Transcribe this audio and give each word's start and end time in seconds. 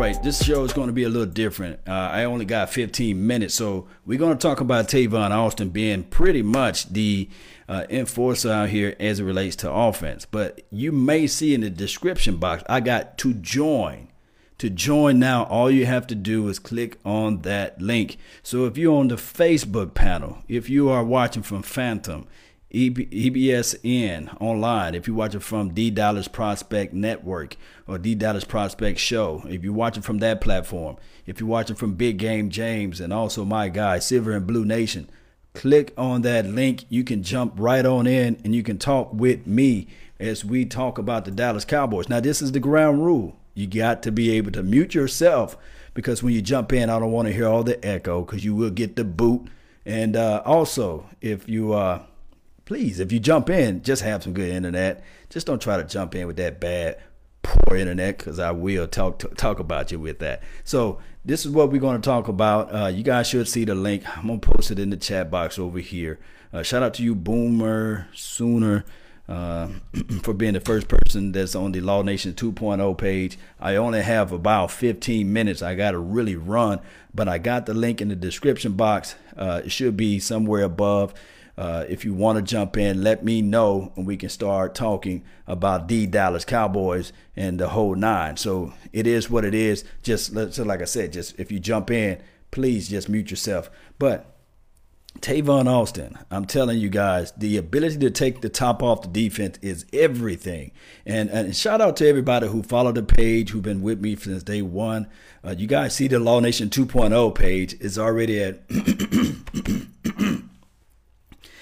right, 0.00 0.22
this 0.22 0.42
show 0.42 0.64
is 0.64 0.72
going 0.72 0.86
to 0.86 0.94
be 0.94 1.02
a 1.02 1.10
little 1.10 1.30
different. 1.30 1.78
Uh, 1.86 1.92
I 1.92 2.24
only 2.24 2.46
got 2.46 2.70
15 2.70 3.26
minutes, 3.26 3.54
so 3.54 3.86
we're 4.06 4.18
going 4.18 4.36
to 4.36 4.40
talk 4.40 4.62
about 4.62 4.88
Tavon 4.88 5.30
Austin 5.30 5.68
being 5.68 6.04
pretty 6.04 6.40
much 6.40 6.90
the 6.90 7.28
uh, 7.68 7.84
enforcer 7.90 8.50
out 8.50 8.70
here 8.70 8.96
as 8.98 9.20
it 9.20 9.24
relates 9.24 9.56
to 9.56 9.70
offense. 9.70 10.24
But 10.24 10.62
you 10.70 10.90
may 10.90 11.26
see 11.26 11.52
in 11.52 11.60
the 11.60 11.68
description 11.68 12.38
box, 12.38 12.62
I 12.66 12.80
got 12.80 13.18
to 13.18 13.34
join. 13.34 14.08
To 14.56 14.70
join 14.70 15.18
now, 15.18 15.44
all 15.44 15.70
you 15.70 15.84
have 15.84 16.06
to 16.06 16.14
do 16.14 16.48
is 16.48 16.58
click 16.58 16.98
on 17.04 17.42
that 17.42 17.82
link. 17.82 18.16
So 18.42 18.64
if 18.64 18.78
you're 18.78 18.96
on 18.96 19.08
the 19.08 19.16
Facebook 19.16 19.92
panel, 19.92 20.38
if 20.48 20.70
you 20.70 20.88
are 20.88 21.04
watching 21.04 21.42
from 21.42 21.60
Phantom, 21.60 22.26
EBSN 22.72 24.40
online, 24.40 24.94
if 24.94 25.08
you're 25.08 25.16
watching 25.16 25.40
from 25.40 25.74
D 25.74 25.90
Dallas 25.90 26.28
Prospect 26.28 26.92
Network 26.92 27.56
or 27.88 27.98
D 27.98 28.14
Dallas 28.14 28.44
Prospect 28.44 28.98
Show, 29.00 29.42
if 29.48 29.64
you're 29.64 29.72
watching 29.72 30.02
from 30.02 30.18
that 30.18 30.40
platform, 30.40 30.96
if 31.26 31.40
you're 31.40 31.48
watching 31.48 31.74
from 31.74 31.94
Big 31.94 32.18
Game 32.18 32.48
James 32.48 33.00
and 33.00 33.12
also 33.12 33.44
my 33.44 33.68
guy, 33.68 33.98
Silver 33.98 34.32
and 34.32 34.46
Blue 34.46 34.64
Nation, 34.64 35.10
click 35.52 35.92
on 35.98 36.22
that 36.22 36.46
link. 36.46 36.84
You 36.88 37.02
can 37.02 37.24
jump 37.24 37.54
right 37.56 37.84
on 37.84 38.06
in 38.06 38.40
and 38.44 38.54
you 38.54 38.62
can 38.62 38.78
talk 38.78 39.12
with 39.12 39.48
me 39.48 39.88
as 40.20 40.44
we 40.44 40.64
talk 40.64 40.96
about 40.96 41.24
the 41.24 41.32
Dallas 41.32 41.64
Cowboys. 41.64 42.08
Now, 42.08 42.20
this 42.20 42.40
is 42.40 42.52
the 42.52 42.60
ground 42.60 43.04
rule. 43.04 43.36
You 43.54 43.66
got 43.66 44.04
to 44.04 44.12
be 44.12 44.30
able 44.36 44.52
to 44.52 44.62
mute 44.62 44.94
yourself 44.94 45.56
because 45.92 46.22
when 46.22 46.34
you 46.34 46.40
jump 46.40 46.72
in, 46.72 46.88
I 46.88 47.00
don't 47.00 47.10
want 47.10 47.26
to 47.26 47.34
hear 47.34 47.48
all 47.48 47.64
the 47.64 47.84
echo 47.84 48.22
because 48.22 48.44
you 48.44 48.54
will 48.54 48.70
get 48.70 48.94
the 48.94 49.04
boot. 49.04 49.48
And 49.84 50.14
uh, 50.14 50.42
also, 50.44 51.08
if 51.20 51.48
you 51.48 51.72
uh, 51.72 52.02
please, 52.70 53.00
if 53.00 53.10
you 53.10 53.18
jump 53.18 53.50
in, 53.50 53.82
just 53.82 54.00
have 54.00 54.22
some 54.22 54.32
good 54.32 54.48
internet. 54.48 55.02
Just 55.28 55.44
don't 55.44 55.60
try 55.60 55.76
to 55.76 55.82
jump 55.82 56.14
in 56.14 56.28
with 56.28 56.36
that 56.36 56.60
bad, 56.60 56.98
poor 57.42 57.76
internet 57.76 58.16
because 58.16 58.38
I 58.38 58.52
will 58.52 58.86
talk 58.86 59.18
talk 59.34 59.58
about 59.58 59.90
you 59.90 59.98
with 59.98 60.20
that. 60.20 60.44
So 60.62 61.00
this 61.24 61.44
is 61.44 61.50
what 61.50 61.72
we're 61.72 61.80
going 61.80 62.00
to 62.00 62.06
talk 62.08 62.28
about. 62.28 62.72
Uh, 62.72 62.86
you 62.86 63.02
guys 63.02 63.26
should 63.26 63.48
see 63.48 63.64
the 63.64 63.74
link. 63.74 64.04
I'm 64.16 64.28
gonna 64.28 64.38
post 64.38 64.70
it 64.70 64.78
in 64.78 64.90
the 64.90 64.96
chat 64.96 65.32
box 65.32 65.58
over 65.58 65.80
here. 65.80 66.20
Uh, 66.52 66.62
shout 66.62 66.84
out 66.84 66.94
to 66.94 67.02
you, 67.02 67.16
Boomer 67.16 68.06
Sooner. 68.14 68.84
Uh, 69.28 69.68
for 70.22 70.32
being 70.32 70.52
the 70.54 70.60
first 70.60 70.86
person 70.86 71.32
that's 71.32 71.56
on 71.56 71.72
the 71.72 71.80
Law 71.80 72.02
Nation 72.02 72.34
2.0 72.34 72.98
page. 72.98 73.36
I 73.58 73.74
only 73.76 74.02
have 74.02 74.30
about 74.30 74.70
15 74.70 75.32
minutes. 75.32 75.60
I 75.60 75.74
got 75.74 75.92
to 75.92 75.98
really 75.98 76.36
run, 76.36 76.80
but 77.12 77.28
I 77.28 77.38
got 77.38 77.66
the 77.66 77.74
link 77.74 78.00
in 78.00 78.08
the 78.08 78.16
description 78.16 78.72
box. 78.72 79.16
Uh, 79.36 79.62
it 79.64 79.70
should 79.70 79.96
be 79.96 80.20
somewhere 80.20 80.62
above. 80.62 81.14
Uh, 81.60 81.84
if 81.90 82.06
you 82.06 82.14
want 82.14 82.38
to 82.38 82.42
jump 82.42 82.78
in, 82.78 83.02
let 83.02 83.22
me 83.22 83.42
know 83.42 83.92
and 83.94 84.06
we 84.06 84.16
can 84.16 84.30
start 84.30 84.74
talking 84.74 85.22
about 85.46 85.88
the 85.88 86.06
Dallas 86.06 86.46
Cowboys 86.46 87.12
and 87.36 87.60
the 87.60 87.68
whole 87.68 87.94
nine. 87.94 88.38
So 88.38 88.72
it 88.94 89.06
is 89.06 89.28
what 89.28 89.44
it 89.44 89.52
is. 89.52 89.84
Just 90.02 90.32
so 90.54 90.64
like 90.64 90.80
I 90.80 90.86
said, 90.86 91.12
just 91.12 91.38
if 91.38 91.52
you 91.52 91.60
jump 91.60 91.90
in, 91.90 92.22
please 92.50 92.88
just 92.88 93.10
mute 93.10 93.30
yourself. 93.30 93.70
But 93.98 94.34
Tavon 95.18 95.66
Austin, 95.66 96.16
I'm 96.30 96.46
telling 96.46 96.78
you 96.78 96.88
guys, 96.88 97.32
the 97.32 97.58
ability 97.58 97.98
to 97.98 98.10
take 98.10 98.40
the 98.40 98.48
top 98.48 98.82
off 98.82 99.02
the 99.02 99.08
defense 99.08 99.58
is 99.60 99.84
everything. 99.92 100.70
And, 101.04 101.28
and 101.28 101.54
shout 101.54 101.82
out 101.82 101.98
to 101.98 102.08
everybody 102.08 102.46
who 102.46 102.62
followed 102.62 102.94
the 102.94 103.02
page, 103.02 103.50
who've 103.50 103.62
been 103.62 103.82
with 103.82 104.00
me 104.00 104.16
since 104.16 104.42
day 104.42 104.62
one. 104.62 105.08
Uh, 105.44 105.54
you 105.58 105.66
guys 105.66 105.94
see 105.94 106.08
the 106.08 106.20
Law 106.20 106.40
Nation 106.40 106.70
2.0 106.70 107.34
page 107.34 107.74
is 107.80 107.98
already 107.98 108.42
at 108.42 108.62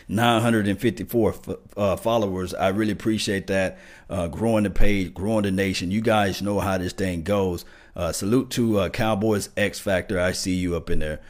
954 0.09 1.35
uh, 1.77 1.97
followers. 1.97 2.55
I 2.55 2.69
really 2.69 2.93
appreciate 2.93 3.47
that. 3.49 3.79
Uh, 4.09 4.29
growing 4.29 4.65
the 4.65 4.71
page, 4.71 5.13
growing 5.13 5.43
the 5.43 5.51
nation. 5.51 5.91
You 5.91 6.01
guys 6.01 6.41
know 6.41 6.61
how 6.61 6.79
this 6.79 6.93
thing 6.93 7.23
goes. 7.23 7.65
Uh, 7.95 8.13
salute 8.13 8.51
to 8.51 8.79
uh, 8.79 8.89
Cowboys 8.89 9.51
X 9.57 9.79
Factor. 9.79 10.21
I 10.21 10.33
see 10.33 10.55
you 10.55 10.77
up 10.77 10.89
in 10.89 11.01
there. 11.01 11.21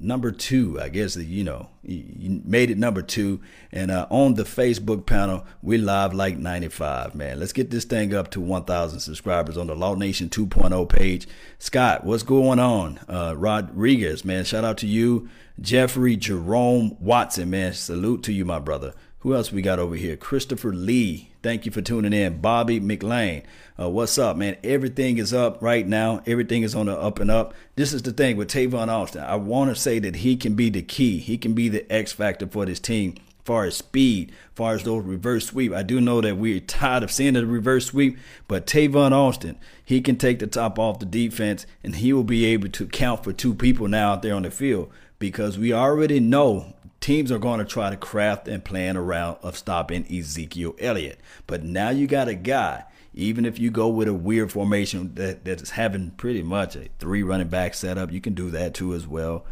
Number 0.00 0.30
two, 0.30 0.80
I 0.80 0.88
guess 0.88 1.14
you 1.14 1.44
know 1.44 1.68
you 1.82 2.40
made 2.44 2.70
it 2.70 2.78
number 2.78 3.02
two. 3.02 3.40
And 3.70 3.90
uh, 3.90 4.06
on 4.08 4.32
the 4.34 4.44
Facebook 4.44 5.04
panel, 5.04 5.44
we 5.60 5.76
live 5.76 6.14
like 6.14 6.38
95, 6.38 7.14
man. 7.14 7.38
Let's 7.38 7.52
get 7.52 7.70
this 7.70 7.84
thing 7.84 8.14
up 8.14 8.30
to 8.30 8.40
1,000 8.40 9.00
subscribers 9.00 9.58
on 9.58 9.66
the 9.66 9.74
Law 9.74 9.94
Nation 9.94 10.30
2.0 10.30 10.88
page. 10.88 11.28
Scott, 11.58 12.04
what's 12.04 12.22
going 12.22 12.58
on? 12.58 12.98
Uh, 13.08 13.34
Rodriguez, 13.36 14.24
man, 14.24 14.44
shout 14.44 14.64
out 14.64 14.78
to 14.78 14.86
you. 14.86 15.28
Jeffrey 15.60 16.16
Jerome 16.16 16.96
Watson, 16.98 17.50
man, 17.50 17.74
salute 17.74 18.22
to 18.22 18.32
you, 18.32 18.46
my 18.46 18.58
brother. 18.58 18.94
Who 19.18 19.34
else 19.34 19.52
we 19.52 19.60
got 19.60 19.78
over 19.78 19.96
here? 19.96 20.16
Christopher 20.16 20.72
Lee. 20.72 21.33
Thank 21.44 21.66
you 21.66 21.72
for 21.72 21.82
tuning 21.82 22.14
in. 22.14 22.40
Bobby 22.40 22.80
McLean. 22.80 23.42
Uh, 23.78 23.90
what's 23.90 24.16
up, 24.16 24.38
man? 24.38 24.56
Everything 24.64 25.18
is 25.18 25.34
up 25.34 25.60
right 25.60 25.86
now. 25.86 26.22
Everything 26.26 26.62
is 26.62 26.74
on 26.74 26.86
the 26.86 26.98
up 26.98 27.20
and 27.20 27.30
up. 27.30 27.52
This 27.76 27.92
is 27.92 28.00
the 28.00 28.12
thing 28.12 28.38
with 28.38 28.48
Tavon 28.48 28.88
Austin. 28.88 29.22
I 29.22 29.36
want 29.36 29.68
to 29.68 29.78
say 29.78 29.98
that 29.98 30.16
he 30.16 30.38
can 30.38 30.54
be 30.54 30.70
the 30.70 30.80
key. 30.80 31.18
He 31.18 31.36
can 31.36 31.52
be 31.52 31.68
the 31.68 31.84
X 31.92 32.14
factor 32.14 32.46
for 32.46 32.64
this 32.64 32.80
team 32.80 33.16
far 33.44 33.66
as 33.66 33.76
speed, 33.76 34.32
far 34.54 34.74
as 34.74 34.84
those 34.84 35.04
reverse 35.04 35.48
sweep. 35.48 35.74
I 35.74 35.82
do 35.82 36.00
know 36.00 36.22
that 36.22 36.38
we're 36.38 36.60
tired 36.60 37.02
of 37.02 37.12
seeing 37.12 37.34
the 37.34 37.44
reverse 37.44 37.84
sweep, 37.84 38.16
but 38.48 38.66
Tavon 38.66 39.12
Austin, 39.12 39.58
he 39.84 40.00
can 40.00 40.16
take 40.16 40.38
the 40.38 40.46
top 40.46 40.78
off 40.78 40.98
the 40.98 41.04
defense 41.04 41.66
and 41.82 41.96
he 41.96 42.14
will 42.14 42.24
be 42.24 42.46
able 42.46 42.70
to 42.70 42.86
count 42.86 43.22
for 43.22 43.34
two 43.34 43.52
people 43.52 43.86
now 43.86 44.12
out 44.12 44.22
there 44.22 44.34
on 44.34 44.44
the 44.44 44.50
field 44.50 44.90
because 45.18 45.58
we 45.58 45.74
already 45.74 46.20
know 46.20 46.72
teams 47.04 47.30
are 47.30 47.38
going 47.38 47.58
to 47.58 47.66
try 47.66 47.90
to 47.90 47.98
craft 47.98 48.48
and 48.48 48.64
plan 48.64 48.96
around 48.96 49.36
of 49.42 49.58
stopping 49.58 50.06
Ezekiel 50.10 50.74
Elliott. 50.78 51.20
But 51.46 51.62
now 51.62 51.90
you 51.90 52.06
got 52.06 52.28
a 52.28 52.34
guy, 52.34 52.84
even 53.12 53.44
if 53.44 53.58
you 53.58 53.70
go 53.70 53.88
with 53.88 54.08
a 54.08 54.14
weird 54.14 54.50
formation 54.50 55.14
that, 55.16 55.44
that 55.44 55.60
is 55.60 55.68
having 55.68 56.12
pretty 56.12 56.42
much 56.42 56.76
a 56.76 56.88
three 56.98 57.22
running 57.22 57.48
back 57.48 57.74
setup, 57.74 58.10
you 58.10 58.22
can 58.22 58.32
do 58.32 58.50
that 58.52 58.72
too 58.72 58.94
as 58.94 59.06
well. 59.06 59.44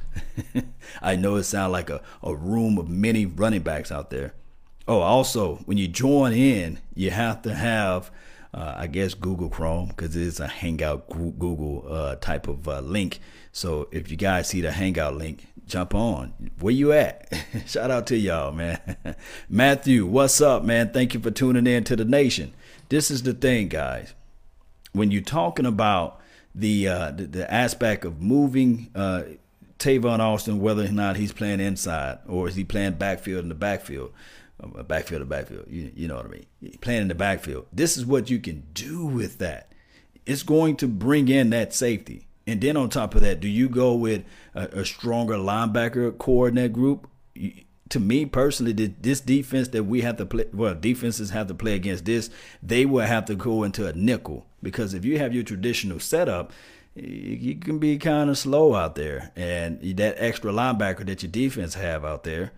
I 1.02 1.16
know 1.16 1.36
it 1.36 1.42
sounds 1.42 1.72
like 1.72 1.90
a, 1.90 2.00
a 2.22 2.34
room 2.34 2.78
of 2.78 2.88
many 2.88 3.26
running 3.26 3.60
backs 3.60 3.92
out 3.92 4.08
there. 4.08 4.32
Oh, 4.88 5.00
also, 5.00 5.56
when 5.66 5.76
you 5.76 5.88
join 5.88 6.32
in, 6.32 6.78
you 6.94 7.10
have 7.10 7.42
to 7.42 7.54
have, 7.54 8.10
uh, 8.54 8.76
I 8.78 8.86
guess, 8.86 9.12
Google 9.12 9.50
Chrome 9.50 9.88
because 9.88 10.16
it's 10.16 10.40
a 10.40 10.48
Hangout 10.48 11.06
Google 11.10 11.84
uh, 11.86 12.16
type 12.16 12.48
of 12.48 12.66
uh, 12.66 12.80
link. 12.80 13.20
So 13.52 13.88
if 13.92 14.10
you 14.10 14.16
guys 14.16 14.48
see 14.48 14.62
the 14.62 14.72
Hangout 14.72 15.16
link, 15.16 15.48
jump 15.66 15.94
on. 15.94 16.50
Where 16.60 16.72
you 16.72 16.92
at? 16.92 17.32
Shout 17.66 17.90
out 17.90 18.06
to 18.08 18.16
y'all, 18.16 18.52
man. 18.52 18.96
Matthew, 19.48 20.06
what's 20.06 20.40
up, 20.40 20.64
man? 20.64 20.90
Thank 20.90 21.14
you 21.14 21.20
for 21.20 21.30
tuning 21.30 21.66
in 21.66 21.84
to 21.84 21.96
the 21.96 22.04
nation. 22.04 22.52
This 22.88 23.10
is 23.10 23.22
the 23.22 23.32
thing, 23.32 23.68
guys. 23.68 24.14
When 24.92 25.10
you're 25.10 25.22
talking 25.22 25.66
about 25.66 26.20
the 26.54 26.88
uh, 26.88 27.10
the, 27.12 27.24
the, 27.24 27.52
aspect 27.52 28.04
of 28.04 28.20
moving 28.20 28.90
uh, 28.94 29.22
Tavon 29.78 30.20
Austin, 30.20 30.60
whether 30.60 30.84
or 30.84 30.88
not 30.88 31.16
he's 31.16 31.32
playing 31.32 31.60
inside 31.60 32.18
or 32.28 32.48
is 32.48 32.54
he 32.54 32.64
playing 32.64 32.92
backfield 32.92 33.42
in 33.42 33.48
the 33.48 33.54
backfield, 33.54 34.12
uh, 34.62 34.82
backfield 34.82 35.22
to 35.22 35.26
backfield, 35.26 35.66
you, 35.68 35.90
you 35.94 36.08
know 36.08 36.16
what 36.16 36.26
I 36.26 36.28
mean? 36.28 36.46
Playing 36.80 37.02
in 37.02 37.08
the 37.08 37.14
backfield. 37.14 37.66
This 37.72 37.96
is 37.96 38.04
what 38.04 38.30
you 38.30 38.38
can 38.38 38.64
do 38.74 39.06
with 39.06 39.38
that. 39.38 39.72
It's 40.26 40.42
going 40.42 40.76
to 40.76 40.86
bring 40.86 41.28
in 41.28 41.50
that 41.50 41.72
safety. 41.72 42.28
And 42.46 42.60
then 42.60 42.76
on 42.76 42.88
top 42.88 43.14
of 43.14 43.20
that, 43.22 43.40
do 43.40 43.48
you 43.48 43.68
go 43.68 43.94
with 43.94 44.24
a, 44.54 44.80
a 44.80 44.84
stronger 44.84 45.34
linebacker 45.34 46.16
core 46.18 46.48
in 46.48 46.56
that 46.56 46.72
group? 46.72 47.08
To 47.90 48.00
me 48.00 48.24
personally, 48.26 48.72
this 48.72 49.20
defense 49.20 49.68
that 49.68 49.84
we 49.84 50.00
have 50.00 50.16
to 50.16 50.26
play, 50.26 50.46
well, 50.52 50.74
defenses 50.74 51.30
have 51.30 51.46
to 51.48 51.54
play 51.54 51.74
against 51.74 52.06
this, 52.06 52.30
they 52.62 52.86
will 52.86 53.06
have 53.06 53.26
to 53.26 53.34
go 53.34 53.64
into 53.64 53.86
a 53.86 53.92
nickel 53.92 54.46
because 54.62 54.94
if 54.94 55.04
you 55.04 55.18
have 55.18 55.34
your 55.34 55.42
traditional 55.42 56.00
setup, 56.00 56.52
you 56.94 57.56
can 57.56 57.78
be 57.78 57.98
kind 57.98 58.28
of 58.28 58.36
slow 58.36 58.74
out 58.74 58.96
there, 58.96 59.32
and 59.34 59.80
that 59.96 60.16
extra 60.18 60.52
linebacker 60.52 61.06
that 61.06 61.22
your 61.22 61.32
defense 61.32 61.74
have 61.74 62.04
out 62.04 62.24
there 62.24 62.52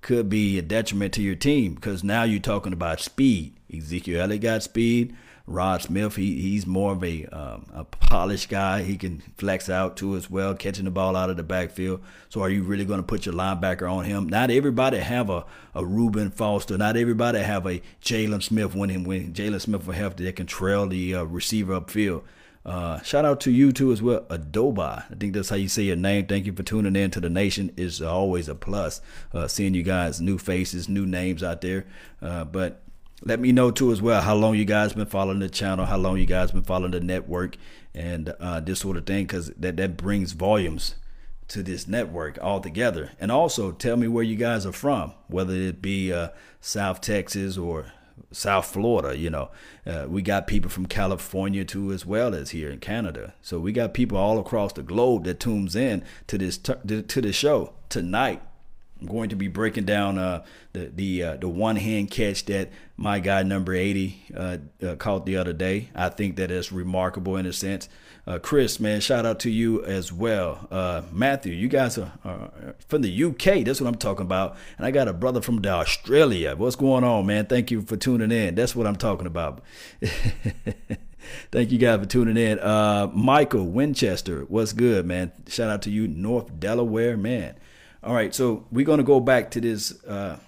could 0.00 0.28
be 0.28 0.58
a 0.58 0.62
detriment 0.62 1.14
to 1.14 1.22
your 1.22 1.34
team 1.34 1.74
because 1.74 2.04
now 2.04 2.22
you're 2.22 2.40
talking 2.40 2.72
about 2.72 3.00
speed. 3.00 3.54
Ezekiel 3.74 4.20
Elliott 4.20 4.42
got 4.42 4.62
speed. 4.62 5.16
Rod 5.48 5.80
Smith, 5.80 6.16
he 6.16 6.40
he's 6.42 6.66
more 6.66 6.92
of 6.92 7.02
a 7.02 7.24
um, 7.26 7.66
a 7.72 7.84
polished 7.84 8.50
guy. 8.50 8.82
He 8.82 8.96
can 8.96 9.22
flex 9.38 9.70
out 9.70 9.96
too 9.96 10.14
as 10.14 10.30
well, 10.30 10.54
catching 10.54 10.84
the 10.84 10.90
ball 10.90 11.16
out 11.16 11.30
of 11.30 11.38
the 11.38 11.42
backfield. 11.42 12.02
So 12.28 12.42
are 12.42 12.50
you 12.50 12.62
really 12.62 12.84
going 12.84 13.00
to 13.00 13.06
put 13.06 13.24
your 13.24 13.34
linebacker 13.34 13.90
on 13.90 14.04
him? 14.04 14.28
Not 14.28 14.50
everybody 14.50 14.98
have 14.98 15.30
a, 15.30 15.46
a 15.74 15.84
Reuben 15.84 16.30
Foster. 16.30 16.76
Not 16.76 16.98
everybody 16.98 17.38
have 17.40 17.66
a 17.66 17.80
Jaylon 18.02 18.42
Smith 18.42 18.74
when 18.74 19.04
when 19.04 19.32
Jaylon 19.32 19.60
Smith 19.60 19.86
will 19.86 19.94
have 19.94 20.16
that 20.16 20.36
can 20.36 20.46
trail 20.46 20.86
the 20.86 21.14
uh, 21.14 21.24
receiver 21.24 21.80
upfield. 21.80 22.22
Uh, 22.66 23.00
shout 23.00 23.24
out 23.24 23.40
to 23.40 23.50
you 23.50 23.72
too 23.72 23.90
as 23.92 24.02
well, 24.02 24.20
Adoba. 24.28 25.10
I 25.10 25.14
think 25.14 25.32
that's 25.32 25.48
how 25.48 25.56
you 25.56 25.68
say 25.68 25.84
your 25.84 25.96
name. 25.96 26.26
Thank 26.26 26.44
you 26.44 26.52
for 26.52 26.62
tuning 26.62 26.96
in 26.96 27.10
to 27.12 27.20
the 27.20 27.30
nation. 27.30 27.72
It's 27.78 28.02
always 28.02 28.46
a 28.48 28.54
plus 28.54 29.00
uh, 29.32 29.48
seeing 29.48 29.72
you 29.72 29.82
guys, 29.82 30.20
new 30.20 30.36
faces, 30.36 30.86
new 30.86 31.06
names 31.06 31.42
out 31.42 31.62
there. 31.62 31.86
Uh, 32.20 32.44
but 32.44 32.82
let 33.22 33.40
me 33.40 33.52
know 33.52 33.70
too 33.70 33.90
as 33.92 34.00
well 34.00 34.22
how 34.22 34.34
long 34.34 34.54
you 34.54 34.64
guys 34.64 34.92
been 34.92 35.06
following 35.06 35.40
the 35.40 35.48
channel, 35.48 35.86
how 35.86 35.96
long 35.96 36.18
you 36.18 36.26
guys 36.26 36.52
been 36.52 36.62
following 36.62 36.92
the 36.92 37.00
network, 37.00 37.56
and 37.94 38.34
uh, 38.40 38.60
this 38.60 38.80
sort 38.80 38.96
of 38.96 39.06
thing, 39.06 39.24
because 39.24 39.48
that 39.56 39.76
that 39.76 39.96
brings 39.96 40.32
volumes 40.32 40.94
to 41.48 41.62
this 41.62 41.88
network 41.88 42.38
altogether. 42.38 43.12
And 43.18 43.32
also 43.32 43.72
tell 43.72 43.96
me 43.96 44.06
where 44.06 44.24
you 44.24 44.36
guys 44.36 44.66
are 44.66 44.72
from, 44.72 45.14
whether 45.28 45.54
it 45.54 45.82
be 45.82 46.12
uh, 46.12 46.28
South 46.60 47.00
Texas 47.00 47.56
or 47.56 47.92
South 48.30 48.66
Florida, 48.66 49.16
you 49.16 49.30
know. 49.30 49.50
Uh, 49.86 50.06
we 50.08 50.20
got 50.20 50.46
people 50.46 50.70
from 50.70 50.86
California 50.86 51.64
too, 51.64 51.92
as 51.92 52.04
well 52.04 52.34
as 52.34 52.50
here 52.50 52.70
in 52.70 52.78
Canada. 52.78 53.34
So 53.40 53.58
we 53.58 53.72
got 53.72 53.94
people 53.94 54.18
all 54.18 54.38
across 54.38 54.74
the 54.74 54.82
globe 54.82 55.24
that 55.24 55.40
tunes 55.40 55.74
in 55.74 56.04
to 56.26 56.38
this 56.38 56.58
to 56.58 56.76
the 56.84 57.32
show 57.32 57.72
tonight. 57.88 58.42
I'm 59.00 59.06
going 59.06 59.28
to 59.28 59.36
be 59.36 59.48
breaking 59.48 59.84
down 59.84 60.18
uh, 60.18 60.44
the 60.72 60.90
the 60.94 61.22
uh, 61.22 61.36
the 61.36 61.48
one 61.48 61.76
hand 61.76 62.10
catch 62.10 62.44
that 62.46 62.70
my 62.96 63.20
guy 63.20 63.44
number 63.44 63.72
80 63.72 64.24
uh, 64.36 64.56
uh, 64.82 64.96
caught 64.96 65.24
the 65.24 65.36
other 65.36 65.52
day. 65.52 65.88
I 65.94 66.08
think 66.08 66.36
that 66.36 66.50
is 66.50 66.72
remarkable 66.72 67.36
in 67.36 67.46
a 67.46 67.52
sense. 67.52 67.88
Uh, 68.26 68.38
Chris, 68.38 68.80
man, 68.80 69.00
shout 69.00 69.24
out 69.24 69.38
to 69.40 69.50
you 69.50 69.82
as 69.84 70.12
well. 70.12 70.66
Uh, 70.70 71.02
Matthew, 71.12 71.54
you 71.54 71.68
guys 71.68 71.96
are, 71.96 72.12
are, 72.24 72.74
from 72.86 73.02
the 73.02 73.24
UK. 73.24 73.64
That's 73.64 73.80
what 73.80 73.86
I'm 73.86 73.94
talking 73.94 74.26
about. 74.26 74.56
And 74.76 74.84
I 74.84 74.90
got 74.90 75.08
a 75.08 75.12
brother 75.12 75.40
from 75.40 75.64
Australia. 75.64 76.54
What's 76.56 76.76
going 76.76 77.04
on, 77.04 77.24
man? 77.24 77.46
Thank 77.46 77.70
you 77.70 77.82
for 77.82 77.96
tuning 77.96 78.32
in. 78.32 78.54
That's 78.54 78.76
what 78.76 78.86
I'm 78.86 78.96
talking 78.96 79.26
about. 79.26 79.62
Thank 81.52 81.70
you 81.70 81.78
guys 81.78 82.00
for 82.00 82.06
tuning 82.06 82.36
in. 82.36 82.58
Michael 83.14 83.64
Winchester, 83.64 84.40
what's 84.48 84.72
good, 84.72 85.06
man? 85.06 85.32
Shout 85.46 85.70
out 85.70 85.82
to 85.82 85.90
you, 85.90 86.08
North 86.08 86.58
Delaware, 86.58 87.16
man. 87.16 87.54
All 88.02 88.14
right, 88.14 88.32
so 88.32 88.64
we're 88.70 88.86
going 88.86 88.98
to 88.98 89.04
go 89.04 89.18
back 89.18 89.50
to 89.52 89.60
this 89.60 90.04
uh, 90.04 90.38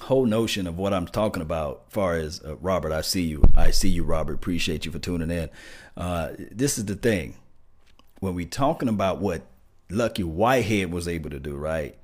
whole 0.00 0.24
notion 0.24 0.68
of 0.68 0.78
what 0.78 0.94
I'm 0.94 1.06
talking 1.06 1.42
about. 1.42 1.90
Far 1.90 2.14
as 2.14 2.40
uh, 2.44 2.56
Robert, 2.56 2.92
I 2.92 3.00
see 3.00 3.22
you. 3.22 3.42
I 3.56 3.72
see 3.72 3.88
you, 3.88 4.04
Robert. 4.04 4.34
Appreciate 4.34 4.86
you 4.86 4.92
for 4.92 5.00
tuning 5.00 5.32
in. 5.32 5.50
Uh, 5.96 6.30
this 6.38 6.78
is 6.78 6.84
the 6.84 6.94
thing 6.94 7.34
when 8.20 8.34
we're 8.34 8.46
talking 8.46 8.88
about 8.88 9.18
what 9.18 9.42
Lucky 9.90 10.22
Whitehead 10.22 10.92
was 10.92 11.08
able 11.08 11.30
to 11.30 11.40
do, 11.40 11.56
right? 11.56 11.98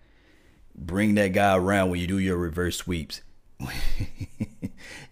Bring 0.75 1.15
that 1.15 1.29
guy 1.29 1.57
around 1.57 1.91
when 1.91 2.01
you 2.01 2.09
do 2.09 2.19
your 2.19 2.37
reverse 2.37 2.77
sweeps. 2.77 3.23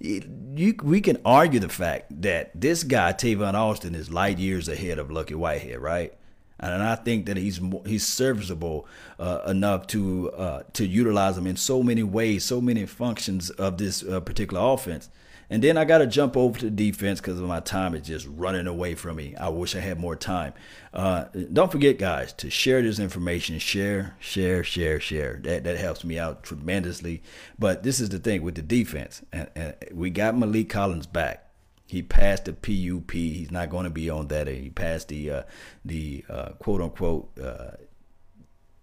you, 0.00 0.74
we 0.82 1.00
can 1.00 1.18
argue 1.24 1.60
the 1.60 1.68
fact 1.68 2.22
that 2.22 2.60
this 2.60 2.82
guy 2.82 3.12
Tavon 3.12 3.54
Austin 3.54 3.94
is 3.94 4.10
light 4.10 4.38
years 4.38 4.68
ahead 4.68 4.98
of 4.98 5.12
Lucky 5.12 5.34
Whitehead, 5.34 5.78
right? 5.78 6.17
And 6.60 6.82
I 6.82 6.96
think 6.96 7.26
that 7.26 7.36
he's 7.36 7.60
he's 7.86 8.06
serviceable 8.06 8.86
uh, 9.18 9.42
enough 9.46 9.86
to 9.88 10.30
uh, 10.32 10.62
to 10.74 10.86
utilize 10.86 11.38
him 11.38 11.46
in 11.46 11.56
so 11.56 11.82
many 11.82 12.02
ways, 12.02 12.44
so 12.44 12.60
many 12.60 12.84
functions 12.86 13.50
of 13.50 13.78
this 13.78 14.02
uh, 14.02 14.20
particular 14.20 14.72
offense. 14.72 15.08
And 15.50 15.64
then 15.64 15.78
I 15.78 15.86
got 15.86 15.98
to 15.98 16.06
jump 16.06 16.36
over 16.36 16.58
to 16.58 16.68
defense 16.68 17.20
because 17.20 17.40
my 17.40 17.60
time 17.60 17.94
is 17.94 18.06
just 18.06 18.26
running 18.26 18.66
away 18.66 18.94
from 18.94 19.16
me. 19.16 19.34
I 19.34 19.48
wish 19.48 19.74
I 19.74 19.80
had 19.80 19.98
more 19.98 20.14
time. 20.14 20.52
Uh, 20.92 21.24
don't 21.52 21.72
forget, 21.72 21.98
guys, 21.98 22.34
to 22.34 22.50
share 22.50 22.82
this 22.82 22.98
information. 22.98 23.58
Share, 23.58 24.14
share, 24.18 24.62
share, 24.62 25.00
share. 25.00 25.40
That 25.44 25.64
that 25.64 25.78
helps 25.78 26.04
me 26.04 26.18
out 26.18 26.42
tremendously. 26.42 27.22
But 27.58 27.82
this 27.82 27.98
is 28.00 28.10
the 28.10 28.18
thing 28.18 28.42
with 28.42 28.56
the 28.56 28.62
defense, 28.62 29.22
and, 29.32 29.48
and 29.54 29.74
we 29.92 30.10
got 30.10 30.34
Maliek 30.34 30.68
Collins 30.68 31.06
back. 31.06 31.47
He 31.88 32.02
passed 32.02 32.44
the 32.44 32.52
PUP. 32.52 33.12
He's 33.12 33.50
not 33.50 33.70
going 33.70 33.84
to 33.84 33.90
be 33.90 34.10
on 34.10 34.28
that. 34.28 34.46
He 34.46 34.68
passed 34.68 35.08
the 35.08 35.30
uh, 35.30 35.42
the 35.84 36.22
uh, 36.28 36.50
quote 36.58 36.82
unquote 36.82 37.30
uh, 37.42 37.70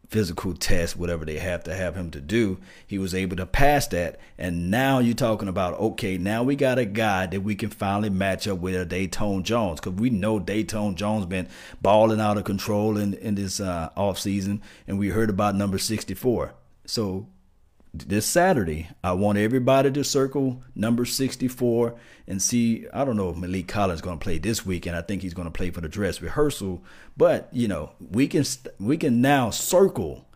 physical 0.09 0.55
test, 0.55 0.97
whatever 0.97 1.23
they 1.23 1.37
have 1.37 1.63
to 1.65 1.75
have 1.75 1.95
him 1.95 2.09
to 2.09 2.19
do. 2.19 2.57
He 2.87 2.97
was 2.97 3.13
able 3.13 3.37
to 3.37 3.45
pass 3.45 3.85
that, 3.89 4.19
and 4.39 4.71
now 4.71 4.97
you're 4.97 5.13
talking 5.13 5.47
about 5.47 5.79
okay, 5.79 6.17
now 6.17 6.41
we 6.41 6.55
got 6.55 6.79
a 6.79 6.85
guy 6.85 7.27
that 7.27 7.41
we 7.41 7.53
can 7.53 7.69
finally 7.69 8.09
match 8.09 8.47
up 8.47 8.57
with 8.57 8.75
a 8.75 8.85
Datone 8.87 9.43
Jones 9.43 9.79
because 9.79 9.99
we 9.99 10.09
know 10.09 10.39
Datone 10.39 10.95
Jones 10.95 11.27
been 11.27 11.47
balling 11.83 12.19
out 12.19 12.39
of 12.39 12.43
control 12.43 12.97
in 12.97 13.13
in 13.13 13.35
this 13.35 13.59
uh, 13.59 13.91
off 13.95 14.17
season, 14.17 14.63
and 14.87 14.97
we 14.97 15.09
heard 15.09 15.29
about 15.29 15.53
number 15.53 15.77
64. 15.77 16.55
So 16.87 17.27
this 18.01 18.25
Saturday, 18.25 18.89
I 19.03 19.13
want 19.13 19.38
everybody 19.38 19.92
to 19.92 20.03
circle 20.03 20.63
number 20.75 21.06
64 21.06 21.95
and 22.27 22.42
see. 22.42 22.86
I 22.94 23.06
don't 23.06 23.18
know 23.18 23.30
if 23.30 23.38
Maliek 23.38 23.68
Collins 23.68 23.97
is 23.97 24.01
going 24.01 24.19
to 24.19 24.24
play 24.24 24.38
this 24.38 24.65
weekend. 24.65 24.95
I 24.95 25.01
think 25.01 25.21
he's 25.21 25.33
going 25.33 25.47
to 25.47 25.51
play 25.51 25.71
for 25.71 25.81
the 25.81 25.89
dress 25.89 26.21
rehearsal. 26.21 26.83
But 27.18 27.50
you 27.51 27.68
know, 27.68 27.92
we 28.00 28.27
can 28.27 28.45
we 28.80 28.97
can 28.97 29.21
now 29.21 29.50
circle 29.50 30.27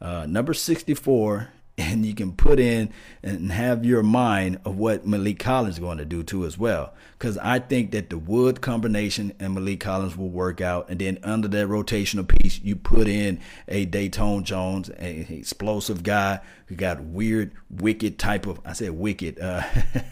uh, 0.00 0.26
number 0.26 0.54
64 0.54 1.48
and 1.78 2.04
you 2.04 2.14
can 2.14 2.32
put 2.32 2.58
in 2.58 2.92
and 3.22 3.52
have 3.52 3.86
your 3.86 4.02
mind 4.02 4.58
of 4.64 4.76
what 4.76 5.06
Maliek 5.06 5.38
Collins 5.38 5.76
is 5.76 5.78
going 5.78 5.98
to 5.98 6.04
do 6.04 6.24
too 6.24 6.44
as 6.44 6.58
well. 6.58 6.92
Because 7.16 7.38
I 7.38 7.60
think 7.60 7.92
that 7.92 8.10
the 8.10 8.18
Wood 8.18 8.60
combination 8.60 9.32
and 9.38 9.56
Maliek 9.56 9.80
Collins 9.80 10.16
will 10.16 10.28
work 10.28 10.60
out, 10.60 10.90
and 10.90 10.98
then 10.98 11.18
under 11.22 11.48
that 11.48 11.68
rotational 11.68 12.26
piece, 12.26 12.60
you 12.60 12.74
put 12.74 13.06
in 13.06 13.40
a 13.68 13.86
Datone 13.86 14.42
Jones, 14.42 14.88
an 14.90 15.26
explosive 15.30 16.02
guy 16.02 16.40
who 16.66 16.74
got 16.74 17.00
weird, 17.00 17.52
wicked 17.70 18.18
type 18.18 18.46
of 18.46 18.60
I 18.64 18.72
said 18.72 18.90
wicked. 18.90 19.38
Uh, 19.40 19.62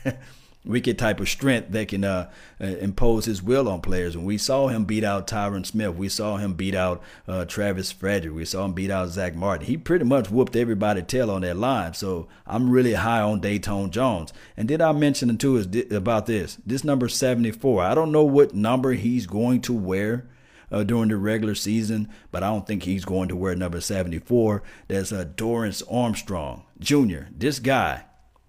wicked 0.66 0.98
type 0.98 1.20
of 1.20 1.28
strength 1.28 1.70
that 1.70 1.88
can 1.88 2.04
uh, 2.04 2.30
uh, 2.60 2.64
impose 2.64 3.24
his 3.24 3.42
will 3.42 3.68
on 3.68 3.80
players. 3.80 4.14
And 4.14 4.26
we 4.26 4.36
saw 4.38 4.68
him 4.68 4.84
beat 4.84 5.04
out 5.04 5.26
Tyron 5.26 5.64
Smith. 5.64 5.94
We 5.94 6.08
saw 6.08 6.36
him 6.36 6.54
beat 6.54 6.74
out 6.74 7.02
uh, 7.26 7.44
Travis 7.44 7.92
Frederick. 7.92 8.34
We 8.34 8.44
saw 8.44 8.64
him 8.64 8.72
beat 8.72 8.90
out 8.90 9.08
Zack 9.08 9.34
Martin. 9.34 9.66
He 9.66 9.76
pretty 9.76 10.04
much 10.04 10.30
whooped 10.30 10.56
everybody 10.56 11.02
tail 11.02 11.30
on 11.30 11.42
that 11.42 11.56
line. 11.56 11.94
So 11.94 12.28
I'm 12.46 12.70
really 12.70 12.94
high 12.94 13.20
on 13.20 13.40
Datone 13.40 13.90
Jones. 13.90 14.32
And 14.56 14.68
did 14.68 14.80
I 14.80 14.92
mention 14.92 15.36
too 15.38 15.56
is 15.56 15.92
about 15.92 16.26
this? 16.26 16.58
This 16.66 16.84
number 16.84 17.08
74. 17.08 17.82
I 17.82 17.94
don't 17.94 18.12
know 18.12 18.24
what 18.24 18.54
number 18.54 18.92
he's 18.92 19.26
going 19.26 19.60
to 19.62 19.72
wear. 19.72 20.28
Uh, 20.68 20.82
during 20.82 21.08
the 21.08 21.16
regular 21.16 21.54
season, 21.54 22.08
but 22.32 22.42
I 22.42 22.48
don't 22.48 22.66
think 22.66 22.82
he's 22.82 23.04
going 23.04 23.28
to 23.28 23.36
wear 23.36 23.54
number 23.54 23.80
74. 23.80 24.64
That's 24.88 25.12
uh, 25.12 25.24
Dorance 25.36 25.80
Armstrong 25.88 26.64
Jr. 26.80 27.28
This 27.30 27.60
guy, 27.60 28.06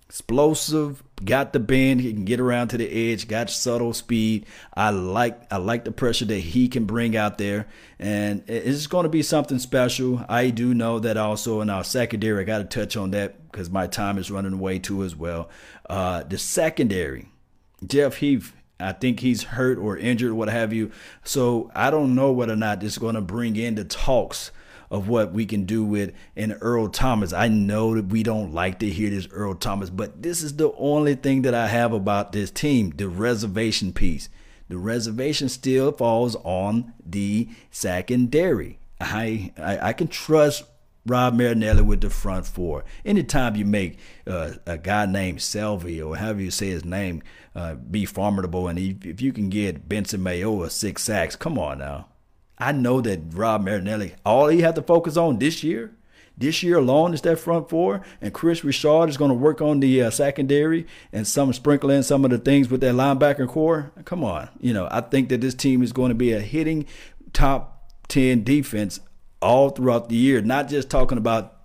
explosive, 0.09 1.03
got 1.25 1.51
the 1.51 1.59
bend, 1.59 1.99
he 1.99 2.13
can 2.13 2.23
get 2.23 2.39
around 2.39 2.69
to 2.69 2.77
the 2.77 3.11
edge, 3.11 3.27
got 3.27 3.49
subtle 3.49 3.93
speed. 3.93 4.45
I 4.73 4.89
like 4.89 5.39
I 5.51 5.57
like 5.57 5.83
the 5.83 5.91
pressure 5.91 6.25
that 6.25 6.39
he 6.39 6.69
can 6.69 6.85
bring 6.85 7.15
out 7.17 7.37
there, 7.37 7.67
and 7.99 8.43
it's 8.47 8.87
going 8.87 9.03
to 9.03 9.09
be 9.09 9.21
something 9.21 9.59
special. 9.59 10.23
I 10.29 10.49
do 10.49 10.73
know 10.73 10.99
that 10.99 11.17
also 11.17 11.61
in 11.61 11.69
our 11.69 11.83
secondary, 11.83 12.41
I 12.41 12.45
got 12.45 12.59
to 12.59 12.63
touch 12.63 12.95
on 12.95 13.11
that 13.11 13.51
because 13.51 13.69
my 13.69 13.87
time 13.87 14.17
is 14.17 14.31
running 14.31 14.53
away 14.53 14.79
too 14.79 15.03
as 15.03 15.15
well. 15.15 15.49
Uh, 15.89 16.23
the 16.23 16.37
secondary, 16.37 17.29
Jeff 17.85 18.17
Heath. 18.17 18.53
I 18.79 18.91
think 18.91 19.21
he's 19.21 19.41
hurt 19.41 19.79
or 19.79 19.97
injured, 19.97 20.33
what 20.33 20.49
have 20.49 20.71
you. 20.71 20.91
So 21.23 21.71
I 21.73 21.89
don't 21.89 22.13
know 22.13 22.31
whether 22.31 22.53
or 22.53 22.57
not 22.57 22.79
this 22.79 22.91
is 22.91 22.97
going 22.99 23.15
to 23.15 23.21
bring 23.21 23.55
in 23.55 23.73
the 23.73 23.83
talks 23.83 24.51
of 24.89 25.07
what 25.07 25.33
we 25.33 25.45
can 25.45 25.65
do 25.65 25.83
with 25.83 26.13
an 26.35 26.53
Earl 26.53 26.89
Thomas. 26.89 27.33
I 27.33 27.47
know 27.47 27.95
that 27.95 28.07
we 28.07 28.23
don't 28.23 28.53
like 28.53 28.79
to 28.79 28.89
hear 28.89 29.09
this 29.09 29.27
Earl 29.31 29.55
Thomas, 29.55 29.89
but 29.89 30.21
this 30.21 30.41
is 30.41 30.55
the 30.55 30.71
only 30.77 31.15
thing 31.15 31.41
that 31.43 31.53
I 31.53 31.67
have 31.67 31.93
about 31.93 32.31
this 32.31 32.51
team 32.51 32.91
the 32.91 33.09
reservation 33.09 33.93
piece. 33.93 34.29
The 34.69 34.77
reservation 34.77 35.49
still 35.49 35.91
falls 35.91 36.35
on 36.37 36.93
the 37.05 37.49
secondary. 37.71 38.79
I, 38.99 39.53
I, 39.57 39.89
I 39.89 39.93
can 39.93 40.07
trust 40.07 40.65
Rod 41.05 41.35
Marinelli 41.35 41.83
with 41.83 42.01
the 42.01 42.09
front 42.09 42.45
four. 42.45 42.83
Anytime 43.05 43.55
you 43.55 43.63
make 43.63 43.97
uh, 44.25 44.53
a 44.65 44.77
guy 44.77 45.05
named 45.05 45.41
Selby 45.41 46.01
or 46.01 46.17
however 46.17 46.41
you 46.41 46.51
say 46.51 46.67
his 46.67 46.83
name 46.83 47.23
uh, 47.55 47.75
be 47.75 48.05
formidable, 48.05 48.67
and 48.67 48.77
if, 48.77 49.05
if 49.05 49.21
you 49.21 49.31
can 49.31 49.49
get 49.49 49.87
Benson 49.87 50.21
Mayowa 50.21 50.69
six 50.69 51.03
sacks, 51.03 51.35
come 51.35 51.57
on 51.57 51.79
now. 51.79 52.09
I 52.59 52.71
know 52.71 53.01
that 53.01 53.21
Rod 53.31 53.63
Marinelli, 53.63 54.15
all 54.25 54.47
he 54.47 54.61
had 54.61 54.75
to 54.75 54.81
focus 54.81 55.15
on 55.17 55.39
this 55.39 55.63
year, 55.63 55.93
this 56.37 56.61
year 56.61 56.77
alone 56.77 57.13
is 57.13 57.21
that 57.21 57.39
front 57.39 57.69
four, 57.69 58.01
and 58.21 58.33
Kris 58.33 58.63
Richard 58.63 59.09
is 59.09 59.17
going 59.17 59.29
to 59.29 59.35
work 59.35 59.59
on 59.61 59.79
the 59.79 60.03
uh, 60.03 60.09
secondary 60.11 60.85
and 61.11 61.25
some 61.27 61.51
sprinkle 61.51 61.89
in 61.89 62.03
some 62.03 62.23
of 62.23 62.31
the 62.31 62.37
things 62.37 62.69
with 62.69 62.81
that 62.81 62.93
linebacker 62.93 63.47
core. 63.47 63.91
Come 64.05 64.23
on, 64.23 64.49
you 64.59 64.73
know 64.73 64.87
I 64.91 65.01
think 65.01 65.29
that 65.29 65.41
this 65.41 65.55
team 65.55 65.81
is 65.81 65.91
going 65.91 66.09
to 66.09 66.15
be 66.15 66.33
a 66.33 66.39
hitting 66.39 66.85
top 67.33 67.91
ten 68.07 68.43
defense 68.43 68.99
all 69.41 69.69
throughout 69.69 70.09
the 70.09 70.15
year. 70.15 70.41
Not 70.41 70.69
just 70.69 70.89
talking 70.89 71.17
about 71.17 71.55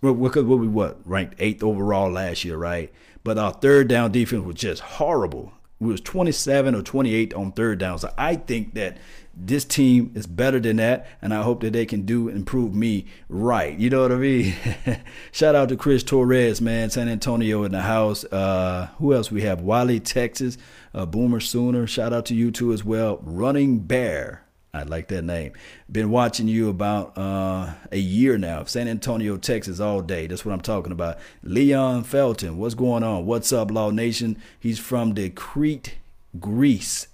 because 0.00 0.44
we 0.44 0.68
what 0.68 0.98
ranked 1.04 1.34
eighth 1.38 1.62
overall 1.62 2.10
last 2.10 2.44
year, 2.44 2.56
right? 2.56 2.92
But 3.24 3.36
our 3.36 3.52
third 3.52 3.88
down 3.88 4.12
defense 4.12 4.44
was 4.44 4.56
just 4.56 4.80
horrible. 4.80 5.52
We 5.80 5.92
was 5.92 6.00
27 6.00 6.74
or 6.74 6.82
28 6.82 7.34
on 7.34 7.52
third 7.52 7.78
down. 7.78 7.98
So 7.98 8.12
I 8.18 8.36
think 8.36 8.74
that 8.74 8.96
this 9.40 9.64
team 9.64 10.10
is 10.14 10.26
better 10.26 10.58
than 10.58 10.76
that, 10.76 11.06
and 11.22 11.32
I 11.32 11.42
hope 11.42 11.60
that 11.60 11.72
they 11.72 11.86
can 11.86 12.02
do 12.02 12.28
and 12.28 12.46
prove 12.46 12.74
me 12.74 13.06
right. 13.28 13.78
You 13.78 13.88
know 13.88 14.02
what 14.02 14.12
I 14.12 14.16
mean? 14.16 14.54
Shout 15.32 15.54
out 15.54 15.68
to 15.68 15.76
Chris 15.76 16.02
Torres, 16.02 16.60
man, 16.60 16.90
San 16.90 17.08
Antonio 17.08 17.62
in 17.62 17.72
the 17.72 17.82
house. 17.82 18.24
Uh, 18.24 18.88
who 18.98 19.14
else 19.14 19.30
we 19.30 19.42
have? 19.42 19.60
Wylie, 19.60 20.00
Texas, 20.00 20.58
uh, 20.92 21.06
Boomer 21.06 21.40
Sooner. 21.40 21.86
Shout 21.86 22.12
out 22.12 22.26
to 22.26 22.34
you 22.34 22.50
too 22.50 22.72
as 22.72 22.84
well. 22.84 23.20
Running 23.22 23.78
Bear. 23.78 24.42
I 24.74 24.82
like 24.82 25.08
that 25.08 25.22
name. 25.22 25.52
Been 25.90 26.10
watching 26.10 26.46
you 26.46 26.68
about 26.68 27.16
uh, 27.16 27.72
a 27.90 27.98
year 27.98 28.36
now. 28.38 28.64
San 28.64 28.86
Antonio, 28.86 29.36
Texas, 29.36 29.80
all 29.80 30.02
day. 30.02 30.26
That's 30.26 30.44
what 30.44 30.52
I'm 30.52 30.60
talking 30.60 30.92
about. 30.92 31.18
Leon 31.42 32.04
Felton, 32.04 32.58
what's 32.58 32.74
going 32.74 33.02
on? 33.02 33.24
What's 33.24 33.52
up, 33.52 33.70
Law 33.70 33.90
Nation? 33.90 34.40
He's 34.60 34.78
from 34.78 35.14
the 35.14 35.30
Crete, 35.30 35.96
Greece 36.38 37.07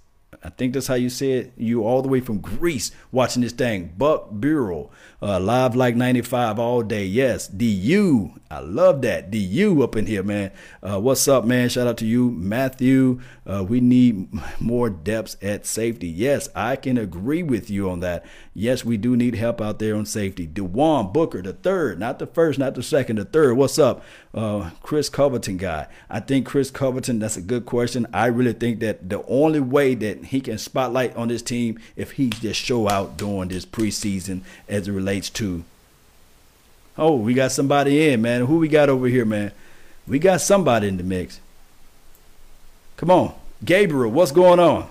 I 0.44 0.50
think 0.50 0.74
that's 0.74 0.86
how 0.86 0.94
you 0.94 1.08
say 1.08 1.32
it. 1.32 1.52
You 1.56 1.84
all 1.84 2.02
the 2.02 2.08
way 2.08 2.20
from 2.20 2.40
Greece 2.40 2.90
watching 3.10 3.42
this 3.42 3.52
thing. 3.52 3.94
Buck 3.96 4.28
Bureau, 4.38 4.90
uh, 5.24 5.40
live 5.40 5.74
like 5.74 5.96
95 5.96 6.58
all 6.58 6.82
day. 6.82 7.06
Yes, 7.06 7.48
DU. 7.48 8.32
I 8.50 8.58
love 8.60 9.00
that. 9.02 9.30
DU 9.30 9.82
up 9.82 9.96
in 9.96 10.04
here, 10.04 10.22
man. 10.22 10.52
Uh, 10.82 11.00
what's 11.00 11.26
up, 11.26 11.46
man? 11.46 11.70
Shout 11.70 11.86
out 11.86 11.96
to 11.98 12.06
you, 12.06 12.30
Matthew. 12.30 13.20
Uh, 13.46 13.64
we 13.66 13.80
need 13.80 14.28
more 14.60 14.90
depths 14.90 15.38
at 15.40 15.64
safety. 15.64 16.08
Yes, 16.08 16.50
I 16.54 16.76
can 16.76 16.98
agree 16.98 17.42
with 17.42 17.70
you 17.70 17.88
on 17.88 18.00
that. 18.00 18.24
Yes, 18.52 18.84
we 18.84 18.98
do 18.98 19.16
need 19.16 19.34
help 19.34 19.60
out 19.60 19.78
there 19.78 19.96
on 19.96 20.04
safety. 20.04 20.46
Dewan 20.46 21.10
Booker, 21.10 21.40
the 21.42 21.54
third, 21.54 21.98
not 21.98 22.18
the 22.18 22.26
first, 22.26 22.58
not 22.58 22.74
the 22.74 22.82
second, 22.82 23.16
the 23.16 23.24
third. 23.24 23.56
What's 23.56 23.78
up? 23.78 24.04
Uh, 24.32 24.70
Chris 24.82 25.08
Covington 25.08 25.56
guy. 25.56 25.86
I 26.10 26.20
think 26.20 26.46
Chris 26.46 26.70
Covington, 26.70 27.18
that's 27.18 27.36
a 27.36 27.40
good 27.40 27.66
question. 27.66 28.06
I 28.12 28.26
really 28.26 28.52
think 28.52 28.80
that 28.80 29.08
the 29.08 29.24
only 29.26 29.60
way 29.60 29.94
that 29.94 30.26
he 30.26 30.40
can 30.40 30.58
spotlight 30.58 31.16
on 31.16 31.28
this 31.28 31.42
team 31.42 31.78
if 31.96 32.12
he 32.12 32.28
just 32.28 32.60
show 32.60 32.88
out 32.88 33.16
during 33.16 33.48
this 33.48 33.64
preseason 33.64 34.42
as 34.68 34.86
it 34.86 34.92
relates 34.92 35.13
to 35.20 35.64
Oh, 36.96 37.16
we 37.16 37.34
got 37.34 37.52
somebody 37.52 38.08
in, 38.08 38.22
man. 38.22 38.46
Who 38.46 38.58
we 38.58 38.68
got 38.68 38.88
over 38.88 39.06
here, 39.06 39.24
man? 39.24 39.52
We 40.06 40.18
got 40.18 40.40
somebody 40.40 40.88
in 40.88 40.96
the 40.96 41.02
mix. 41.02 41.40
Come 42.96 43.10
on. 43.10 43.34
Gabriel, 43.64 44.12
what's 44.12 44.30
going 44.30 44.60
on? 44.60 44.88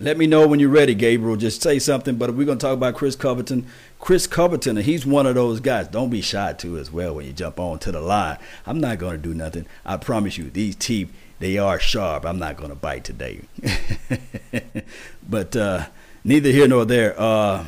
Let 0.00 0.18
me 0.18 0.26
know 0.26 0.46
when 0.46 0.58
you're 0.58 0.68
ready, 0.68 0.94
Gabriel. 0.94 1.36
Just 1.36 1.62
say 1.62 1.78
something. 1.78 2.16
But 2.16 2.34
we're 2.34 2.44
going 2.44 2.58
to 2.58 2.66
talk 2.66 2.74
about 2.74 2.96
Chris 2.96 3.16
Covington. 3.16 3.66
Chris 3.98 4.26
Covington, 4.26 4.76
he's 4.76 5.06
one 5.06 5.26
of 5.26 5.36
those 5.36 5.60
guys. 5.60 5.88
Don't 5.88 6.10
be 6.10 6.20
shy 6.20 6.52
too 6.52 6.76
as 6.76 6.90
well 6.90 7.14
when 7.14 7.26
you 7.26 7.32
jump 7.32 7.58
on 7.58 7.78
to 7.78 7.92
the 7.92 8.00
line. 8.00 8.38
I'm 8.66 8.80
not 8.80 8.98
going 8.98 9.16
to 9.16 9.22
do 9.22 9.32
nothing. 9.32 9.66
I 9.86 9.96
promise 9.96 10.36
you, 10.36 10.50
these 10.50 10.76
teeth, 10.76 11.14
they 11.38 11.56
are 11.56 11.78
sharp. 11.78 12.26
I'm 12.26 12.38
not 12.38 12.56
going 12.56 12.70
to 12.70 12.76
bite 12.76 13.04
today. 13.04 13.42
but 15.28 15.56
uh, 15.56 15.86
neither 16.24 16.50
here 16.50 16.68
nor 16.68 16.84
there. 16.84 17.18
Uh, 17.18 17.66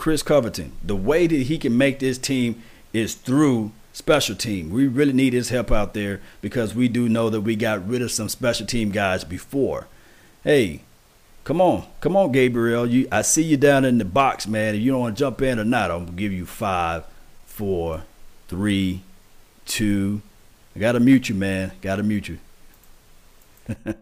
Chris 0.00 0.22
Covington, 0.22 0.72
the 0.82 0.96
way 0.96 1.26
that 1.26 1.42
he 1.42 1.58
can 1.58 1.76
make 1.76 1.98
this 1.98 2.16
team 2.16 2.62
is 2.94 3.14
through 3.14 3.70
special 3.92 4.34
team. 4.34 4.70
We 4.70 4.86
really 4.86 5.12
need 5.12 5.34
his 5.34 5.50
help 5.50 5.70
out 5.70 5.92
there 5.92 6.22
because 6.40 6.74
we 6.74 6.88
do 6.88 7.06
know 7.06 7.28
that 7.28 7.42
we 7.42 7.54
got 7.54 7.86
rid 7.86 8.00
of 8.00 8.10
some 8.10 8.30
special 8.30 8.66
team 8.66 8.92
guys 8.92 9.24
before. 9.24 9.88
Hey, 10.42 10.80
Come 11.44 11.60
on, 11.60 11.86
come 12.00 12.16
on, 12.16 12.32
Gabriel. 12.32 12.86
You, 12.86 13.08
I 13.12 13.22
see 13.22 13.42
you 13.42 13.56
down 13.58 13.84
in 13.84 13.98
the 13.98 14.04
box, 14.06 14.46
man. 14.46 14.74
If 14.74 14.80
you 14.80 14.92
don't 14.92 15.00
want 15.00 15.16
to 15.16 15.20
jump 15.20 15.42
in 15.42 15.58
or 15.58 15.64
not, 15.64 15.90
I'm 15.90 16.04
gonna 16.06 16.16
give 16.16 16.32
you 16.32 16.46
five, 16.46 17.04
four, 17.44 18.04
three, 18.48 19.02
two. 19.66 20.22
I 20.76 20.78
gotta 20.78 21.00
mute 21.00 21.28
you, 21.28 21.34
man. 21.34 21.72
Gotta 21.82 22.02
mute 22.02 22.28
you. 22.28 22.38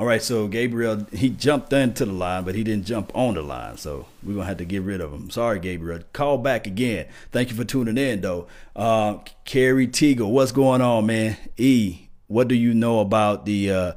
All 0.00 0.06
right, 0.06 0.22
so 0.22 0.48
Gabriel 0.48 1.06
he 1.12 1.28
jumped 1.28 1.74
into 1.74 2.06
the 2.06 2.12
line, 2.12 2.44
but 2.44 2.54
he 2.54 2.64
didn't 2.64 2.86
jump 2.86 3.12
on 3.14 3.34
the 3.34 3.42
line, 3.42 3.76
so 3.76 4.06
we're 4.22 4.32
gonna 4.32 4.46
have 4.46 4.56
to 4.56 4.64
get 4.64 4.80
rid 4.80 5.02
of 5.02 5.12
him. 5.12 5.28
Sorry, 5.28 5.60
Gabriel. 5.60 6.00
Call 6.14 6.38
back 6.38 6.66
again. 6.66 7.06
Thank 7.32 7.50
you 7.50 7.54
for 7.54 7.64
tuning 7.64 7.98
in, 7.98 8.22
though. 8.22 8.46
Uh, 8.74 9.18
Kerry 9.44 9.86
Teagle, 9.86 10.30
what's 10.30 10.52
going 10.52 10.80
on, 10.80 11.04
man? 11.04 11.36
E, 11.58 12.08
what 12.28 12.48
do 12.48 12.54
you 12.54 12.72
know 12.72 13.00
about 13.00 13.44
the 13.44 13.70
uh, 13.70 13.92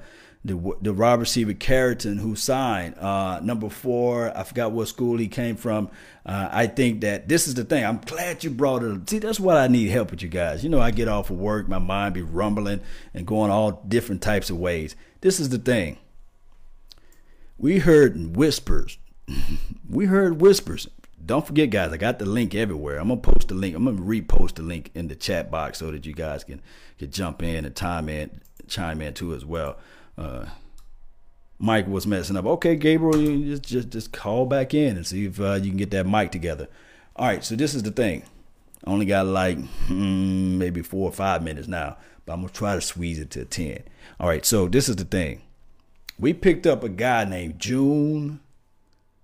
the 0.46 0.76
the 0.82 0.94
wide 0.94 1.22
receiver 1.22 1.54
Carrington 1.54 2.18
who 2.18 2.36
signed 2.36 2.96
uh, 2.98 3.40
number 3.42 3.70
four. 3.70 4.38
I 4.38 4.44
forgot 4.44 4.74
what 4.74 4.90
school 4.90 5.18
he 5.18 5.30
came 5.30 5.56
from. 5.56 5.90
Uh, 6.26 6.50
I 6.52 6.68
think 6.68 7.00
that 7.02 7.30
this 7.30 7.48
is 7.48 7.54
the 7.54 7.64
thing. 7.64 7.86
I'm 7.86 8.00
glad 8.00 8.44
you 8.44 8.50
brought 8.50 8.84
it 8.84 8.92
up. 8.92 9.10
See, 9.10 9.20
that's 9.20 9.40
what 9.40 9.56
I 9.56 9.68
need 9.68 9.88
help 9.88 10.12
with 10.12 10.22
you 10.22 10.28
guys. 10.28 10.64
You 10.64 10.70
know, 10.70 10.82
I 10.82 10.92
get 10.92 11.08
off 11.08 11.30
of 11.30 11.38
work, 11.38 11.70
my 11.70 11.80
mind 11.80 12.14
be 12.14 12.22
rumbling 12.22 12.82
and 13.14 13.26
going 13.26 13.52
all 13.52 13.84
different 13.88 14.22
types 14.22 14.50
of 14.50 14.58
ways. 14.58 14.98
This 15.24 15.40
is 15.40 15.50
the 15.50 15.58
thing. 15.58 15.98
We 17.58 17.80
heard 17.80 18.36
whispers. 18.36 18.98
we 19.90 20.06
heard 20.06 20.42
whispers. 20.42 20.88
Don't 21.26 21.48
forget, 21.48 21.70
guys. 21.70 21.92
I 21.94 21.98
got 21.98 22.20
the 22.20 22.26
link 22.26 22.54
everywhere. 22.54 23.00
I'm 23.00 23.08
gonna 23.08 23.22
post 23.22 23.48
the 23.48 23.56
link. 23.56 23.76
I'm 23.76 23.86
gonna 23.86 23.98
repost 23.98 24.56
the 24.56 24.64
link 24.64 24.92
in 24.94 25.08
the 25.08 25.16
chat 25.16 25.50
box 25.50 25.80
so 25.80 25.92
that 25.92 26.06
you 26.06 26.14
guys 26.14 26.44
can 26.44 26.62
can 27.00 27.10
jump 27.10 27.42
in 27.42 27.64
and 27.64 27.76
time 27.76 28.10
in, 28.10 28.42
chime 28.68 29.02
in 29.02 29.14
too 29.14 29.34
as 29.34 29.46
well 29.46 29.78
uh, 30.18 30.46
Mike 31.60 31.88
was 31.88 32.06
messing 32.06 32.36
up. 32.36 32.46
Okay, 32.46 32.76
Gabriel, 32.76 33.18
you 33.18 33.46
just 33.46 33.64
just 33.64 33.90
just 33.90 34.12
call 34.12 34.46
back 34.46 34.74
in 34.74 34.98
and 34.98 35.06
see 35.06 35.26
if 35.26 35.40
uh, 35.40 35.54
you 35.54 35.70
can 35.70 35.78
get 35.78 35.92
that 35.92 36.06
mic 36.06 36.32
together. 36.32 36.68
All 37.16 37.28
right, 37.28 37.44
so 37.44 37.56
this 37.56 37.74
is 37.74 37.84
the 37.84 37.92
thing. 37.92 38.24
I 38.86 38.90
only 38.90 39.06
got 39.06 39.26
like 39.28 39.58
hmm, 39.88 40.58
maybe 40.58 40.82
four 40.82 41.08
or 41.08 41.14
five 41.14 41.42
minutes 41.42 41.68
now, 41.68 41.98
but 42.26 42.34
I'm 42.34 42.42
gonna 42.42 42.54
try 42.54 42.76
to 42.76 42.82
squeeze 42.82 43.20
it 43.20 43.30
to 43.32 43.46
ten. 43.46 43.84
All 44.20 44.28
right, 44.28 44.46
so 44.46 44.68
this 44.68 44.90
is 44.90 44.96
the 44.96 45.06
thing. 45.06 45.42
We 46.20 46.34
picked 46.34 46.68
up 46.68 46.84
a 46.84 46.90
guy 46.90 47.26
named 47.26 47.60
June 47.60 48.40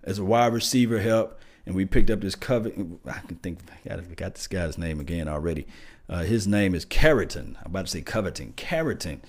as 0.02 0.18
a 0.18 0.24
wide 0.24 0.52
receiver 0.52 1.00
help, 1.00 1.38
and 1.66 1.74
we 1.74 1.84
picked 1.84 2.10
up 2.10 2.20
this 2.20 2.34
cover. 2.34 2.70
I 3.06 3.20
can 3.20 3.36
think 3.36 3.60
I 3.88 3.96
got 4.16 4.34
this 4.34 4.46
guy's 4.46 4.78
name 4.78 5.00
again 5.00 5.28
already. 5.28 5.66
Uh, 6.08 6.24
his 6.24 6.46
name 6.46 6.74
is 6.74 6.84
Carrington. 6.84 7.56
I'm 7.60 7.70
about 7.70 7.86
to 7.86 7.92
say 7.92 8.02
Coverton. 8.02 8.54
Carrington 8.56 9.22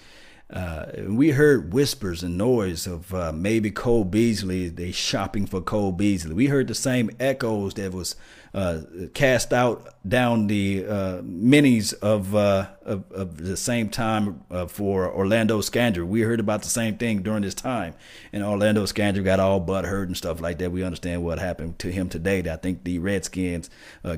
uh, 0.52 0.86
we 1.08 1.32
heard 1.32 1.72
whispers 1.74 2.24
and 2.24 2.38
noise 2.38 2.86
of 2.86 3.14
uh, 3.14 3.32
maybe 3.32 3.72
Cole 3.72 4.04
Beasley. 4.04 4.68
They 4.68 4.92
shopping 4.92 5.46
for 5.46 5.62
Cole 5.62 5.94
Beasley. 5.94 6.34
We 6.34 6.48
heard 6.48 6.68
the 6.68 6.76
same 6.76 7.10
echoes 7.20 7.76
that 7.76 7.94
was 7.94 8.16
uh, 8.54 8.82
cast 9.14 9.54
out 9.54 9.96
down 10.08 10.48
the 10.48 10.86
uh, 10.86 11.22
minis 11.22 11.94
of, 11.94 12.36
uh, 12.36 12.68
of, 12.84 13.10
of 13.12 13.38
the 13.38 13.56
same 13.56 13.90
time 13.90 14.44
uh, 14.52 14.66
for 14.66 15.12
Orlando 15.14 15.60
Scandrick. 15.62 16.08
We 16.08 16.22
heard 16.22 16.40
about 16.40 16.64
the 16.64 16.70
same 16.70 16.98
thing 16.98 17.22
during 17.22 17.44
this 17.44 17.56
time, 17.56 17.94
and 18.34 18.44
Orlando 18.44 18.86
Scandrick 18.86 19.24
got 19.24 19.40
all 19.40 19.60
butt 19.60 19.86
hurt 19.86 20.08
and 20.08 20.18
stuff 20.18 20.42
like 20.42 20.58
that. 20.60 20.72
We 20.72 20.84
understand 20.84 21.24
what 21.24 21.40
happened 21.40 21.80
to 21.80 21.92
him 21.92 22.10
today. 22.10 22.40
I 22.50 22.56
think 22.58 22.84
the 22.84 23.00
Redskins 23.00 23.70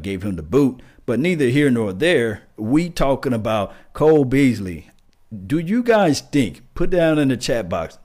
gave 0.02 0.24
him 0.24 0.36
the 0.36 0.44
boot. 0.44 0.82
But 1.06 1.20
neither 1.20 1.50
here 1.50 1.70
nor 1.70 1.92
there. 1.92 2.44
We 2.56 2.90
talking 2.90 3.34
about 3.34 3.74
Cole 3.92 4.24
Beasley 4.24 4.90
do 5.34 5.58
you 5.58 5.82
guys 5.84 6.22
think, 6.22 6.62
put 6.75 6.90
down 6.90 7.18
in 7.18 7.30
the 7.30 7.38
chat 7.38 7.68
box, 7.68 7.98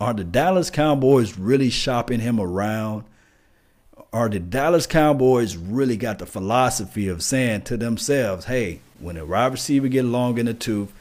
are 0.00 0.12
the 0.12 0.24
Dallas 0.24 0.70
Cowboys 0.70 1.38
really 1.38 1.70
shopping 1.70 2.20
him 2.20 2.40
around? 2.40 3.04
Are 4.14 4.28
the 4.28 4.38
Dallas 4.38 4.86
Cowboys 4.86 5.56
really 5.56 5.96
got 5.96 6.20
the 6.20 6.26
philosophy 6.26 7.08
of 7.08 7.20
saying 7.20 7.62
to 7.62 7.76
themselves, 7.76 8.44
hey, 8.44 8.78
when 9.00 9.16
a 9.16 9.26
wide 9.26 9.50
receiver 9.50 9.88
get 9.88 10.04
long 10.04 10.38
in 10.38 10.46
the 10.46 10.54
tooth, 10.54 10.92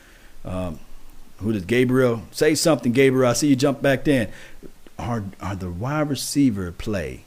um, 0.43 0.79
who 1.37 1.53
does 1.53 1.63
Gabriel 1.63 2.23
say 2.31 2.55
something? 2.55 2.91
Gabriel, 2.91 3.29
I 3.29 3.33
see 3.33 3.49
you 3.49 3.55
jump 3.55 3.83
back 3.83 4.07
in. 4.07 4.29
Are 4.97 5.23
are 5.39 5.55
the 5.55 5.69
wide 5.69 6.09
receiver 6.09 6.71
play? 6.71 7.25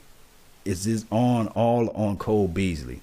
Is 0.65 0.83
this 0.83 1.05
on 1.09 1.47
all 1.49 1.89
on 1.91 2.17
Cole 2.17 2.49
Beasley? 2.49 2.99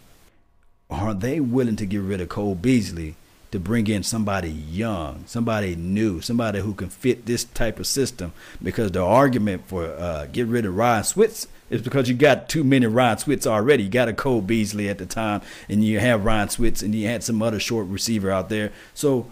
Are 0.90 1.14
they 1.14 1.40
willing 1.40 1.76
to 1.76 1.86
get 1.86 2.02
rid 2.02 2.20
of 2.20 2.28
Cole 2.28 2.54
Beasley 2.54 3.16
to 3.50 3.58
bring 3.58 3.86
in 3.86 4.02
somebody 4.02 4.50
young, 4.50 5.22
somebody 5.26 5.74
new, 5.74 6.20
somebody 6.20 6.60
who 6.60 6.74
can 6.74 6.90
fit 6.90 7.24
this 7.24 7.44
type 7.44 7.78
of 7.78 7.86
system. 7.86 8.32
Because 8.62 8.90
the 8.90 9.00
argument 9.02 9.68
for 9.68 9.86
uh, 9.86 10.26
get 10.26 10.48
rid 10.48 10.66
of 10.66 10.76
Ryan 10.76 11.04
Switz 11.04 11.46
is 11.74 11.82
because 11.82 12.08
you 12.08 12.14
got 12.14 12.48
too 12.48 12.62
many 12.62 12.86
Ryan 12.86 13.18
Switz 13.18 13.46
already. 13.46 13.82
You 13.82 13.90
got 13.90 14.08
a 14.08 14.12
Cole 14.12 14.40
Beasley 14.40 14.88
at 14.88 14.98
the 14.98 15.06
time, 15.06 15.42
and 15.68 15.84
you 15.84 15.98
have 15.98 16.24
Ryan 16.24 16.48
Switz, 16.48 16.82
and 16.82 16.94
you 16.94 17.08
had 17.08 17.24
some 17.24 17.42
other 17.42 17.58
short 17.58 17.86
receiver 17.88 18.30
out 18.30 18.48
there. 18.48 18.72
So 18.94 19.30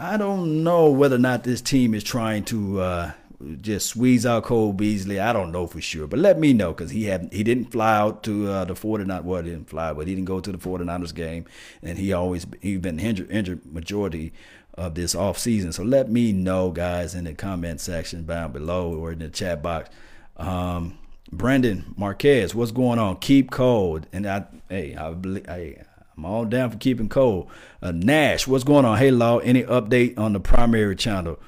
I 0.00 0.16
don't 0.16 0.64
know 0.64 0.90
whether 0.90 1.16
or 1.16 1.20
not 1.20 1.44
this 1.44 1.60
team 1.60 1.94
is 1.94 2.02
trying 2.02 2.44
to 2.46 2.80
uh, 2.80 3.12
just 3.60 3.90
squeeze 3.90 4.26
out 4.26 4.44
Cole 4.44 4.72
Beasley. 4.72 5.20
I 5.20 5.32
don't 5.32 5.52
know 5.52 5.66
for 5.68 5.80
sure, 5.80 6.08
but 6.08 6.18
let 6.18 6.40
me 6.40 6.52
know 6.52 6.72
because 6.72 6.90
he 6.90 7.04
had 7.04 7.32
he 7.32 7.44
didn't 7.44 7.66
fly 7.66 7.96
out 7.96 8.24
to 8.24 8.48
uh, 8.48 8.64
the 8.64 8.74
49 8.74 9.24
well 9.24 9.42
he 9.42 9.50
didn't 9.50 9.70
fly, 9.70 9.92
but 9.92 10.08
he 10.08 10.14
didn't 10.14 10.26
go 10.26 10.40
to 10.40 10.50
the 10.50 10.58
49ers 10.58 11.14
game, 11.14 11.46
and 11.82 11.98
he 11.98 12.12
always 12.12 12.46
he's 12.60 12.80
been 12.80 12.98
injured 12.98 13.30
injured 13.30 13.64
majority 13.72 14.32
of 14.74 14.96
this 14.96 15.14
off 15.14 15.38
season. 15.38 15.72
So 15.72 15.84
let 15.84 16.10
me 16.10 16.32
know, 16.32 16.70
guys, 16.70 17.14
in 17.14 17.24
the 17.24 17.34
comment 17.34 17.80
section 17.80 18.26
down 18.26 18.52
below 18.52 18.92
or 18.92 19.12
in 19.12 19.20
the 19.20 19.28
chat 19.28 19.62
box. 19.62 19.88
Um, 20.36 20.98
Brandon 21.32 21.94
Marquez, 21.96 22.54
what's 22.54 22.70
going 22.70 22.98
on? 22.98 23.16
Keep 23.16 23.50
cold, 23.50 24.06
and 24.12 24.26
I 24.26 24.44
hey 24.68 24.94
I 24.96 25.14
I. 25.48 25.82
I'm 26.16 26.24
all 26.24 26.46
down 26.46 26.70
for 26.70 26.78
keeping 26.78 27.10
cold. 27.10 27.50
Uh, 27.82 27.92
Nash, 27.92 28.46
what's 28.46 28.64
going 28.64 28.86
on? 28.86 28.96
Hey, 28.96 29.10
Law, 29.10 29.36
any 29.40 29.64
update 29.64 30.18
on 30.18 30.32
the 30.32 30.40
primary 30.40 30.96
channel? 30.96 31.38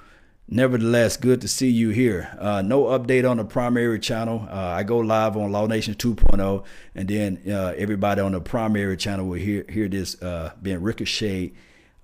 Nevertheless, 0.46 1.16
good 1.16 1.40
to 1.40 1.48
see 1.48 1.70
you 1.70 1.88
here. 1.88 2.36
Uh, 2.38 2.60
no 2.60 2.84
update 2.84 3.28
on 3.28 3.38
the 3.38 3.44
primary 3.44 3.98
channel. 3.98 4.46
Uh, 4.50 4.54
I 4.54 4.82
go 4.82 4.98
live 4.98 5.38
on 5.38 5.52
Law 5.52 5.66
Nation 5.66 5.94
2.0, 5.94 6.64
and 6.94 7.08
then 7.08 7.40
uh, 7.48 7.72
everybody 7.78 8.20
on 8.20 8.32
the 8.32 8.42
primary 8.42 8.98
channel 8.98 9.26
will 9.26 9.38
hear 9.38 9.64
hear 9.70 9.88
this 9.88 10.20
uh, 10.22 10.52
being 10.60 10.82
ricocheted 10.82 11.54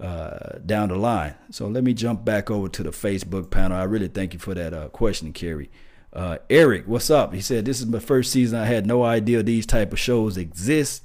uh, 0.01 0.59
down 0.65 0.89
the 0.89 0.97
line. 0.97 1.35
So 1.51 1.69
let 1.69 1.85
me 1.85 1.93
jump 1.93 2.25
back 2.25 2.51
over 2.51 2.71
to 2.71 2.83
the 2.83 2.91
Facebook 2.93 3.51
panel. 3.51 3.77
I 3.77 3.85
really 3.85 4.09
thank 4.09 4.33
you 4.33 4.39
for 4.39 4.55
that 4.55 4.93
question, 4.93 5.35
Kerry. 5.35 5.71
Uh, 6.15 6.39
Eric, 6.49 6.85
what's 6.87 7.11
up? 7.11 7.35
He 7.35 7.41
said 7.41 7.65
this 7.65 7.81
is 7.81 7.87
my 7.87 7.99
first 7.99 8.31
season. 8.31 8.59
I 8.59 8.67
had 8.67 8.87
no 8.87 9.03
idea 9.03 9.43
these 9.43 9.67
type 9.67 9.93
of 9.93 9.99
shows 9.99 10.37
exist 10.37 11.05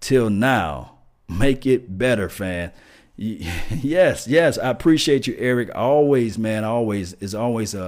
till 0.00 0.30
now. 0.30 0.98
Make 1.28 1.66
it 1.66 1.98
better, 1.98 2.28
fan. 2.28 2.72
Yes, 3.82 4.28
yes, 4.28 4.58
I 4.58 4.68
appreciate 4.68 5.26
you, 5.26 5.34
Eric. 5.38 5.74
Always, 5.74 6.38
man, 6.38 6.64
always 6.64 7.14
is 7.14 7.34
always 7.34 7.74
a, 7.74 7.82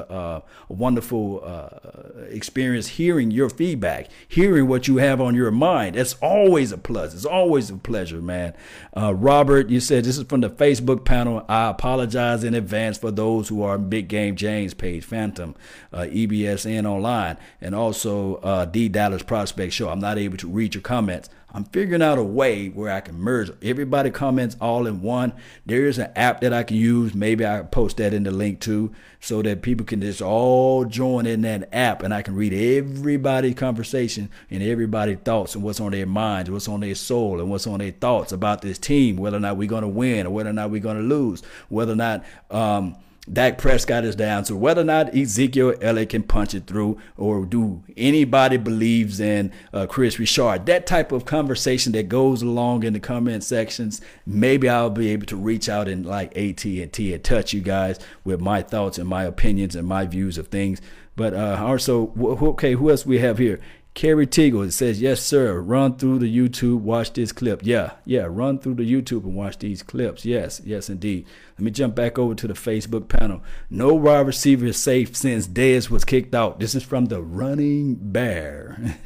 a, 0.69 0.73
wonderful 0.73 1.43
uh, 1.45 2.25
experience 2.29 2.87
hearing 2.89 3.31
your 3.31 3.51
feedback, 3.51 4.09
hearing 4.27 4.69
what 4.69 4.87
you 4.87 4.99
have 4.99 5.21
on 5.21 5.35
your 5.35 5.51
mind. 5.51 5.97
That's 5.97 6.15
always 6.15 6.73
a 6.73 6.79
plus. 6.79 7.15
It's 7.15 7.25
always 7.25 7.71
a 7.71 7.77
pleasure, 7.77 8.21
man. 8.21 8.55
Uh, 8.97 9.15
Robert, 9.15 9.69
you 9.71 9.81
said 9.81 10.05
this 10.05 10.19
is 10.19 10.25
from 10.25 10.41
the 10.41 10.51
Facebook 10.51 11.05
panel. 11.05 11.45
I 11.49 11.71
apologize 11.71 12.45
in 12.45 12.55
advance 12.55 12.97
for 12.99 13.11
those 13.11 13.49
who 13.49 13.63
are 13.63 13.77
Big 13.77 14.09
Game 14.09 14.37
James 14.37 14.75
page, 14.75 15.05
Phantom, 15.05 15.55
uh, 15.93 16.03
EBSN 16.03 16.87
online, 16.87 17.37
and 17.61 17.75
also 17.75 18.37
uh, 18.37 18.65
D 18.65 18.89
Dallas 18.89 19.23
Prospect 19.23 19.73
Show. 19.73 19.89
I'm 19.89 20.01
not 20.01 20.19
able 20.19 20.37
to 20.39 20.49
read 20.49 20.75
your 20.75 20.83
comments. 20.83 21.29
I'm 21.50 21.64
figuring 21.64 22.02
out 22.02 22.19
a 22.19 22.23
way 22.23 22.69
where 22.69 22.93
I 22.93 23.00
can 23.00 23.19
merge 23.19 23.50
everybody 23.62 24.11
comments 24.11 24.55
all 24.61 24.87
in 24.87 25.00
one. 25.00 25.33
There 25.64 25.87
is 25.87 25.97
an 25.97 26.12
app 26.14 26.43
that 26.43 26.52
I 26.52 26.62
can 26.62 26.76
use. 26.76 27.14
Maybe 27.14 27.47
I 27.47 27.62
post 27.62 27.97
that 27.97 28.12
in 28.12 28.25
the 28.25 28.31
link 28.31 28.61
too, 28.61 28.93
so 29.21 29.40
that 29.40 29.62
people 29.62 29.87
can 29.87 30.02
just 30.02 30.21
all 30.21 30.85
join 30.85 31.25
in 31.25 31.40
that 31.43 31.71
app 31.73 32.02
and 32.02 32.12
I 32.12 32.21
can 32.21 32.35
read 32.35 32.52
everybody's 32.52 33.55
conversation 33.55 34.28
and 34.50 34.62
everybody's 34.62 35.19
thoughts 35.21 35.55
and 35.55 35.64
what's 35.64 35.81
on 35.81 35.93
their 35.93 36.07
minds, 36.07 36.50
what's 36.50 36.69
on 36.69 36.81
their 36.81 36.95
soul, 36.95 37.40
and 37.40 37.49
what's 37.49 37.67
on 37.67 37.78
their 37.78 37.93
thoughts 37.93 38.33
about 38.33 38.61
this 38.61 38.78
team, 38.78 39.17
whether 39.17 39.38
or 39.38 39.40
not 39.40 39.57
we're 39.57 39.69
going 39.69 39.83
to 39.83 39.88
win 39.88 40.26
or 40.26 40.31
whether 40.31 40.50
or 40.50 40.52
not 40.52 40.71
we're 40.71 40.83
going 40.83 40.99
to 40.99 41.02
lose, 41.02 41.43
whether 41.71 41.93
or 41.93 41.97
not 41.97 42.25
um, 42.50 42.95
Dak 43.33 43.59
Prescott 43.59 44.05
is 44.05 44.17
down. 44.17 44.45
So 44.45 44.57
whether 44.57 44.81
or 44.81 44.85
not 44.85 45.15
Ezekiel 45.15 45.75
Elliott 45.81 46.11
can 46.11 46.23
punch 46.23 46.55
it 46.55 46.67
through, 46.67 46.99
or 47.17 47.45
do 47.45 47.83
anybody 47.97 48.57
believes 48.57 49.21
in 49.21 49.53
uh, 49.73 49.87
Kris 49.87 50.19
Richard, 50.19 50.67
that 50.67 50.87
type 50.87 51.13
of 51.13 51.25
conversation 51.25 51.93
that 51.93 52.09
goes 52.09 52.43
along 52.43 52.85
in 52.85 52.93
the 52.93 53.01
comment 53.01 53.45
sections, 53.45 54.01
maybe 54.27 54.69
I'll 54.69 54.91
be 54.91 55.09
able 55.11 55.27
to 55.27 55.37
reach 55.37 55.69
out 55.69 55.89
and 55.89 56.07
like 56.07 56.37
AT 56.37 56.65
and 56.65 56.93
T 56.93 57.13
and 57.13 57.23
touch 57.23 57.53
you 57.53 57.61
guys 57.61 57.99
with 58.25 58.41
my 58.41 58.63
thoughts 58.63 58.99
and 58.99 59.09
my 59.09 59.25
opinions 59.25 59.77
and 59.77 59.87
my 59.87 60.07
views 60.07 60.39
of 60.39 60.49
things. 60.49 60.81
But 61.19 61.35
uh, 61.35 61.59
also, 61.61 62.13
okay, 62.17 62.75
who 62.75 62.91
else 62.91 63.05
we 63.05 63.19
have 63.19 63.39
here? 63.39 63.59
Kerry 63.99 64.28
Teagle 64.28 64.69
it 64.69 64.71
says, 64.71 65.00
Yes, 65.00 65.21
sir. 65.21 65.61
Run 65.61 65.97
through 65.97 66.21
the 66.21 66.33
YouTube, 66.33 66.83
watch 66.83 67.14
this 67.14 67.33
clip. 67.33 67.62
Yeah, 67.64 67.95
yeah, 68.05 68.28
run 68.31 68.61
through 68.61 68.75
the 68.75 68.88
YouTube 68.88 69.25
and 69.25 69.35
watch 69.35 69.59
these 69.59 69.83
clips. 69.83 70.25
Yes, 70.25 70.62
yes, 70.64 70.88
indeed. 70.88 71.26
Let 71.57 71.64
me 71.64 71.73
jump 71.73 71.97
back 71.97 72.17
over 72.17 72.37
to 72.37 72.47
the 72.47 72.55
Facebook 72.55 73.09
panel. 73.09 73.43
No 73.69 73.95
wide 73.95 74.28
receiver 74.28 74.67
is 74.67 74.76
safe 74.76 75.17
since 75.17 75.49
Dez 75.49 75.90
was 75.90 76.05
kicked 76.05 76.33
out. 76.33 76.61
This 76.61 76.76
is 76.76 76.85
from 76.85 77.07
the 77.07 77.21
running 77.21 77.97
bear. 77.97 79.00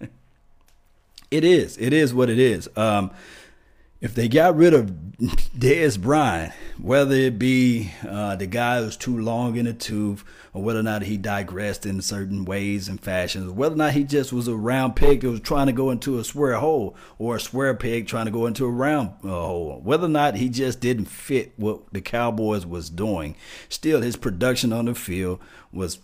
it 1.30 1.42
is. 1.42 1.78
It 1.78 1.94
is 1.94 2.12
what 2.12 2.28
it 2.28 2.38
is. 2.38 2.68
Um, 2.76 3.12
if 4.00 4.14
they 4.14 4.28
got 4.28 4.56
rid 4.56 4.74
of 4.74 4.90
Dez 5.56 5.98
Bryant, 5.98 6.52
whether 6.78 7.14
it 7.14 7.38
be 7.38 7.92
uh, 8.06 8.36
the 8.36 8.46
guy 8.46 8.82
who's 8.82 8.96
too 8.96 9.18
long 9.18 9.56
in 9.56 9.64
the 9.64 9.72
tooth, 9.72 10.22
or 10.52 10.62
whether 10.62 10.80
or 10.80 10.82
not 10.82 11.02
he 11.02 11.16
digressed 11.16 11.86
in 11.86 12.02
certain 12.02 12.44
ways 12.44 12.88
and 12.88 13.00
fashions, 13.00 13.50
whether 13.50 13.74
or 13.74 13.78
not 13.78 13.94
he 13.94 14.04
just 14.04 14.32
was 14.32 14.48
a 14.48 14.54
round 14.54 14.94
peg 14.96 15.22
that 15.22 15.30
was 15.30 15.40
trying 15.40 15.66
to 15.66 15.72
go 15.72 15.90
into 15.90 16.18
a 16.18 16.24
square 16.24 16.56
hole, 16.56 16.94
or 17.18 17.36
a 17.36 17.40
square 17.40 17.74
peg 17.74 18.06
trying 18.06 18.26
to 18.26 18.30
go 18.30 18.44
into 18.44 18.66
a 18.66 18.70
round 18.70 19.10
uh, 19.24 19.28
hole, 19.28 19.80
whether 19.82 20.04
or 20.04 20.10
not 20.10 20.36
he 20.36 20.50
just 20.50 20.80
didn't 20.80 21.06
fit 21.06 21.54
what 21.56 21.80
the 21.92 22.02
Cowboys 22.02 22.66
was 22.66 22.90
doing, 22.90 23.34
still 23.70 24.02
his 24.02 24.16
production 24.16 24.72
on 24.72 24.84
the 24.84 24.94
field 24.94 25.40
was 25.72 26.00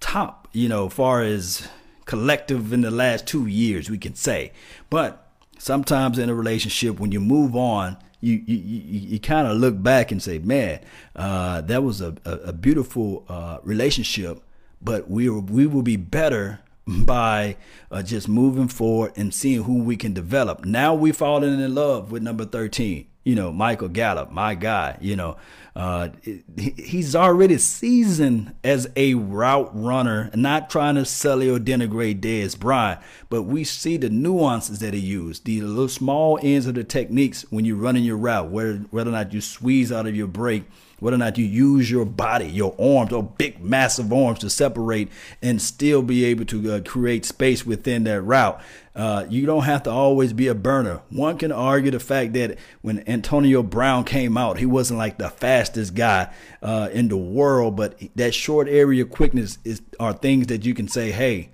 top, 0.00 0.48
you 0.52 0.68
know, 0.68 0.90
far 0.90 1.22
as 1.22 1.66
collective 2.04 2.72
in 2.72 2.82
the 2.82 2.90
last 2.90 3.26
two 3.26 3.46
years, 3.46 3.88
we 3.88 3.96
can 3.96 4.14
say. 4.14 4.52
But 4.90 5.21
sometimes 5.62 6.18
in 6.18 6.28
a 6.28 6.34
relationship 6.34 6.98
when 6.98 7.12
you 7.12 7.20
move 7.20 7.54
on 7.54 7.96
you 8.20 8.42
you, 8.46 8.56
you, 8.56 9.00
you 9.10 9.20
kind 9.20 9.46
of 9.46 9.56
look 9.56 9.80
back 9.80 10.10
and 10.10 10.20
say 10.20 10.40
man 10.40 10.80
uh, 11.14 11.60
that 11.60 11.84
was 11.84 12.00
a, 12.00 12.12
a, 12.24 12.32
a 12.32 12.52
beautiful 12.52 13.24
uh, 13.28 13.58
relationship 13.62 14.42
but 14.80 15.08
we 15.08 15.28
we 15.28 15.64
will 15.64 15.82
be 15.82 15.96
better 15.96 16.58
by 16.86 17.56
uh, 17.92 18.02
just 18.02 18.28
moving 18.28 18.66
forward 18.66 19.12
and 19.14 19.32
seeing 19.32 19.62
who 19.62 19.84
we 19.84 19.96
can 19.96 20.12
develop. 20.12 20.64
Now 20.64 20.96
we've 20.96 21.16
fallen 21.16 21.60
in 21.60 21.74
love 21.76 22.10
with 22.10 22.24
number 22.24 22.44
13 22.44 23.06
you 23.24 23.36
know, 23.36 23.52
Michael 23.52 23.88
Gallup, 23.88 24.30
my 24.30 24.54
guy, 24.54 24.98
you 25.00 25.14
know, 25.16 25.36
uh, 25.74 26.10
he's 26.56 27.16
already 27.16 27.56
seasoned 27.56 28.54
as 28.62 28.90
a 28.94 29.14
route 29.14 29.70
runner, 29.72 30.30
not 30.34 30.68
trying 30.68 30.96
to 30.96 31.04
sully 31.04 31.48
or 31.48 31.58
denigrate 31.58 32.20
Dez 32.20 32.58
Bryant, 32.58 33.00
but 33.30 33.44
we 33.44 33.64
see 33.64 33.96
the 33.96 34.10
nuances 34.10 34.80
that 34.80 34.92
he 34.92 35.00
used, 35.00 35.46
the 35.46 35.62
little 35.62 35.88
small 35.88 36.38
ends 36.42 36.66
of 36.66 36.74
the 36.74 36.84
techniques 36.84 37.46
when 37.50 37.64
you're 37.64 37.76
running 37.76 38.04
your 38.04 38.18
route, 38.18 38.50
whether, 38.50 38.76
whether 38.90 39.10
or 39.10 39.14
not 39.14 39.32
you 39.32 39.40
squeeze 39.40 39.90
out 39.90 40.06
of 40.06 40.14
your 40.14 40.26
break 40.26 40.64
whether 41.02 41.16
or 41.16 41.18
not 41.18 41.36
you 41.36 41.44
use 41.44 41.90
your 41.90 42.04
body, 42.04 42.46
your 42.46 42.76
arms, 42.80 43.12
or 43.12 43.24
big, 43.24 43.60
massive 43.60 44.12
arms 44.12 44.38
to 44.38 44.48
separate 44.48 45.08
and 45.42 45.60
still 45.60 46.00
be 46.00 46.24
able 46.24 46.44
to 46.44 46.74
uh, 46.74 46.80
create 46.82 47.24
space 47.24 47.66
within 47.66 48.04
that 48.04 48.22
route. 48.22 48.60
Uh, 48.94 49.26
you 49.28 49.44
don't 49.44 49.64
have 49.64 49.82
to 49.82 49.90
always 49.90 50.32
be 50.32 50.46
a 50.46 50.54
burner. 50.54 51.00
One 51.10 51.38
can 51.38 51.50
argue 51.50 51.90
the 51.90 51.98
fact 51.98 52.34
that 52.34 52.56
when 52.82 53.02
Antonio 53.08 53.64
Brown 53.64 54.04
came 54.04 54.38
out, 54.38 54.58
he 54.58 54.66
wasn't 54.66 54.98
like 54.98 55.18
the 55.18 55.28
fastest 55.28 55.94
guy 55.94 56.32
uh, 56.62 56.88
in 56.92 57.08
the 57.08 57.16
world, 57.16 57.74
but 57.74 57.98
that 58.14 58.32
short 58.32 58.68
area 58.68 59.04
quickness 59.04 59.58
is 59.64 59.82
are 59.98 60.12
things 60.12 60.46
that 60.46 60.64
you 60.64 60.72
can 60.72 60.86
say, 60.86 61.10
hey, 61.10 61.50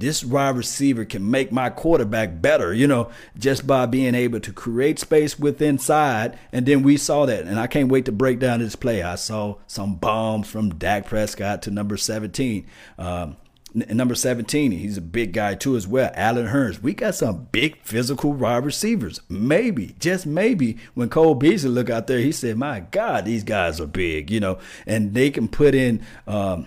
this 0.00 0.24
wide 0.24 0.56
receiver 0.56 1.04
can 1.04 1.30
make 1.30 1.52
my 1.52 1.68
quarterback 1.68 2.40
better, 2.40 2.72
you 2.72 2.86
know, 2.86 3.10
just 3.38 3.66
by 3.66 3.84
being 3.84 4.14
able 4.14 4.40
to 4.40 4.52
create 4.52 4.98
space 4.98 5.38
with 5.38 5.60
inside. 5.60 6.38
And 6.52 6.64
then 6.64 6.82
we 6.82 6.96
saw 6.96 7.26
that. 7.26 7.44
And 7.44 7.60
I 7.60 7.66
can't 7.66 7.90
wait 7.90 8.06
to 8.06 8.12
break 8.12 8.38
down 8.38 8.60
this 8.60 8.76
play. 8.76 9.02
I 9.02 9.16
saw 9.16 9.56
some 9.66 9.96
bombs 9.96 10.48
from 10.48 10.70
Dak 10.70 11.04
Prescott 11.04 11.60
to 11.62 11.70
number 11.70 11.98
17. 11.98 12.66
Um, 12.98 13.36
number 13.74 14.14
17, 14.14 14.72
he's 14.72 14.96
a 14.96 15.02
big 15.02 15.34
guy 15.34 15.54
too 15.54 15.76
as 15.76 15.86
well. 15.86 16.10
Allen 16.14 16.46
Hurns. 16.46 16.80
We 16.80 16.94
got 16.94 17.14
some 17.14 17.48
big 17.52 17.76
physical 17.82 18.32
wide 18.32 18.64
receivers. 18.64 19.20
Maybe, 19.28 19.94
just 20.00 20.24
maybe, 20.26 20.78
when 20.94 21.10
Cole 21.10 21.34
Beasley 21.34 21.68
looked 21.68 21.90
out 21.90 22.06
there, 22.06 22.20
he 22.20 22.32
said, 22.32 22.56
My 22.56 22.80
God, 22.80 23.26
these 23.26 23.44
guys 23.44 23.82
are 23.82 23.86
big, 23.86 24.30
you 24.30 24.40
know, 24.40 24.58
and 24.86 25.12
they 25.12 25.30
can 25.30 25.46
put 25.46 25.74
in 25.74 26.02
um, 26.26 26.66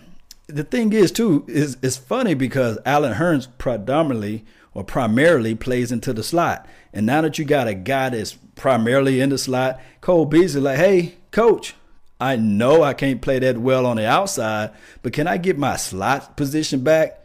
the 0.56 0.64
thing 0.64 0.94
is 0.94 1.12
too 1.12 1.46
is 1.48 1.78
it's 1.82 1.98
funny 1.98 2.34
because 2.34 2.78
Allen 2.86 3.14
Hurns 3.14 3.48
predominantly 3.58 4.46
or 4.74 4.84
primarily 4.84 5.56
plays 5.56 5.92
into 5.92 6.14
the 6.14 6.24
slot, 6.24 6.68
and 6.94 7.06
now 7.06 7.22
that 7.22 7.38
you 7.38 7.46
got 7.46 7.68
a 7.68 7.74
guy 7.74 8.10
that's 8.10 8.34
primarily 8.56 9.22
in 9.22 9.30
the 9.30 9.38
slot, 9.38 9.80
Cole 10.02 10.26
Beasley 10.26 10.62
like, 10.62 10.78
hey, 10.78 11.16
coach, 11.32 11.76
I 12.20 12.36
know 12.36 12.84
I 12.84 12.94
can't 12.94 13.22
play 13.22 13.40
that 13.40 13.58
well 13.58 13.86
on 13.86 13.98
the 13.98 14.08
outside, 14.08 14.72
but 15.02 15.14
can 15.14 15.28
I 15.28 15.38
get 15.38 15.58
my 15.58 15.76
slot 15.76 16.38
position 16.38 16.84
back? 16.84 17.20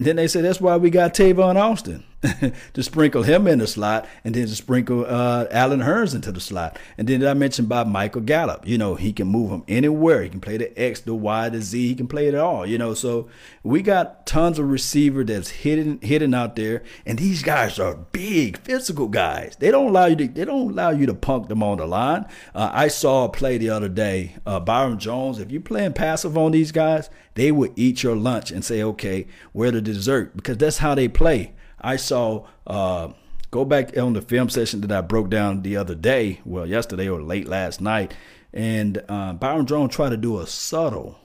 then 0.00 0.16
they 0.16 0.26
say 0.26 0.40
that's 0.40 0.60
why 0.60 0.76
we 0.78 0.88
got 0.90 1.14
Tavon 1.14 1.56
Austin. 1.56 2.02
to 2.74 2.82
sprinkle 2.82 3.22
him 3.22 3.46
in 3.46 3.60
the 3.60 3.66
slot 3.66 4.06
and 4.24 4.34
then 4.34 4.46
to 4.46 4.54
sprinkle 4.54 5.06
uh, 5.06 5.46
Allen 5.50 5.80
Hurns 5.80 6.14
into 6.14 6.30
the 6.30 6.40
slot. 6.40 6.78
And 6.98 7.08
then 7.08 7.26
I 7.26 7.32
mentioned 7.32 7.66
about 7.66 7.88
Michael 7.88 8.20
Gallup. 8.20 8.66
You 8.66 8.76
know, 8.76 8.94
he 8.94 9.12
can 9.12 9.28
move 9.28 9.50
him 9.50 9.64
anywhere. 9.66 10.22
He 10.22 10.28
can 10.28 10.40
play 10.40 10.58
the 10.58 10.78
X, 10.78 11.00
the 11.00 11.14
Y, 11.14 11.48
the 11.48 11.62
Z. 11.62 11.88
He 11.88 11.94
can 11.94 12.08
play 12.08 12.28
it 12.28 12.34
all. 12.34 12.66
You 12.66 12.76
know, 12.76 12.92
so 12.92 13.28
we 13.62 13.80
got 13.80 14.26
tons 14.26 14.58
of 14.58 14.68
receiver 14.68 15.24
that's 15.24 15.48
hidden 15.48 15.98
hidden 16.02 16.34
out 16.34 16.56
there. 16.56 16.82
And 17.06 17.18
these 17.18 17.42
guys 17.42 17.78
are 17.78 17.94
big, 17.94 18.58
physical 18.58 19.08
guys. 19.08 19.56
They 19.58 19.70
don't 19.70 19.88
allow 19.88 20.06
you 20.06 20.16
to 20.16 20.28
they 20.28 20.44
don't 20.44 20.72
allow 20.72 20.90
you 20.90 21.06
to 21.06 21.14
punk 21.14 21.48
them 21.48 21.62
on 21.62 21.78
the 21.78 21.86
line. 21.86 22.26
Uh, 22.54 22.70
I 22.72 22.88
saw 22.88 23.24
a 23.24 23.28
play 23.30 23.56
the 23.56 23.70
other 23.70 23.88
day. 23.88 24.36
Uh, 24.44 24.60
Byron 24.60 24.98
Jones. 24.98 25.38
If 25.38 25.50
you're 25.50 25.62
playing 25.62 25.94
passive 25.94 26.36
on 26.36 26.52
these 26.52 26.70
guys, 26.70 27.08
they 27.34 27.50
will 27.50 27.72
eat 27.76 28.02
your 28.02 28.16
lunch 28.16 28.50
and 28.50 28.62
say, 28.62 28.82
okay, 28.82 29.26
where 29.52 29.70
the 29.70 29.80
dessert? 29.80 30.36
Because 30.36 30.58
that's 30.58 30.78
how 30.78 30.94
they 30.94 31.08
play. 31.08 31.54
I 31.80 31.96
saw 31.96 32.46
uh, 32.66 33.08
go 33.50 33.64
back 33.64 33.96
on 33.96 34.12
the 34.12 34.22
film 34.22 34.48
session 34.48 34.80
that 34.82 34.92
I 34.92 35.00
broke 35.00 35.30
down 35.30 35.62
the 35.62 35.76
other 35.76 35.94
day, 35.94 36.40
well, 36.44 36.66
yesterday 36.66 37.08
or 37.08 37.22
late 37.22 37.48
last 37.48 37.80
night, 37.80 38.14
and 38.52 39.02
uh, 39.08 39.32
Byron 39.34 39.66
Jones 39.66 39.94
tried 39.94 40.10
to 40.10 40.16
do 40.16 40.38
a 40.38 40.46
subtle, 40.46 41.18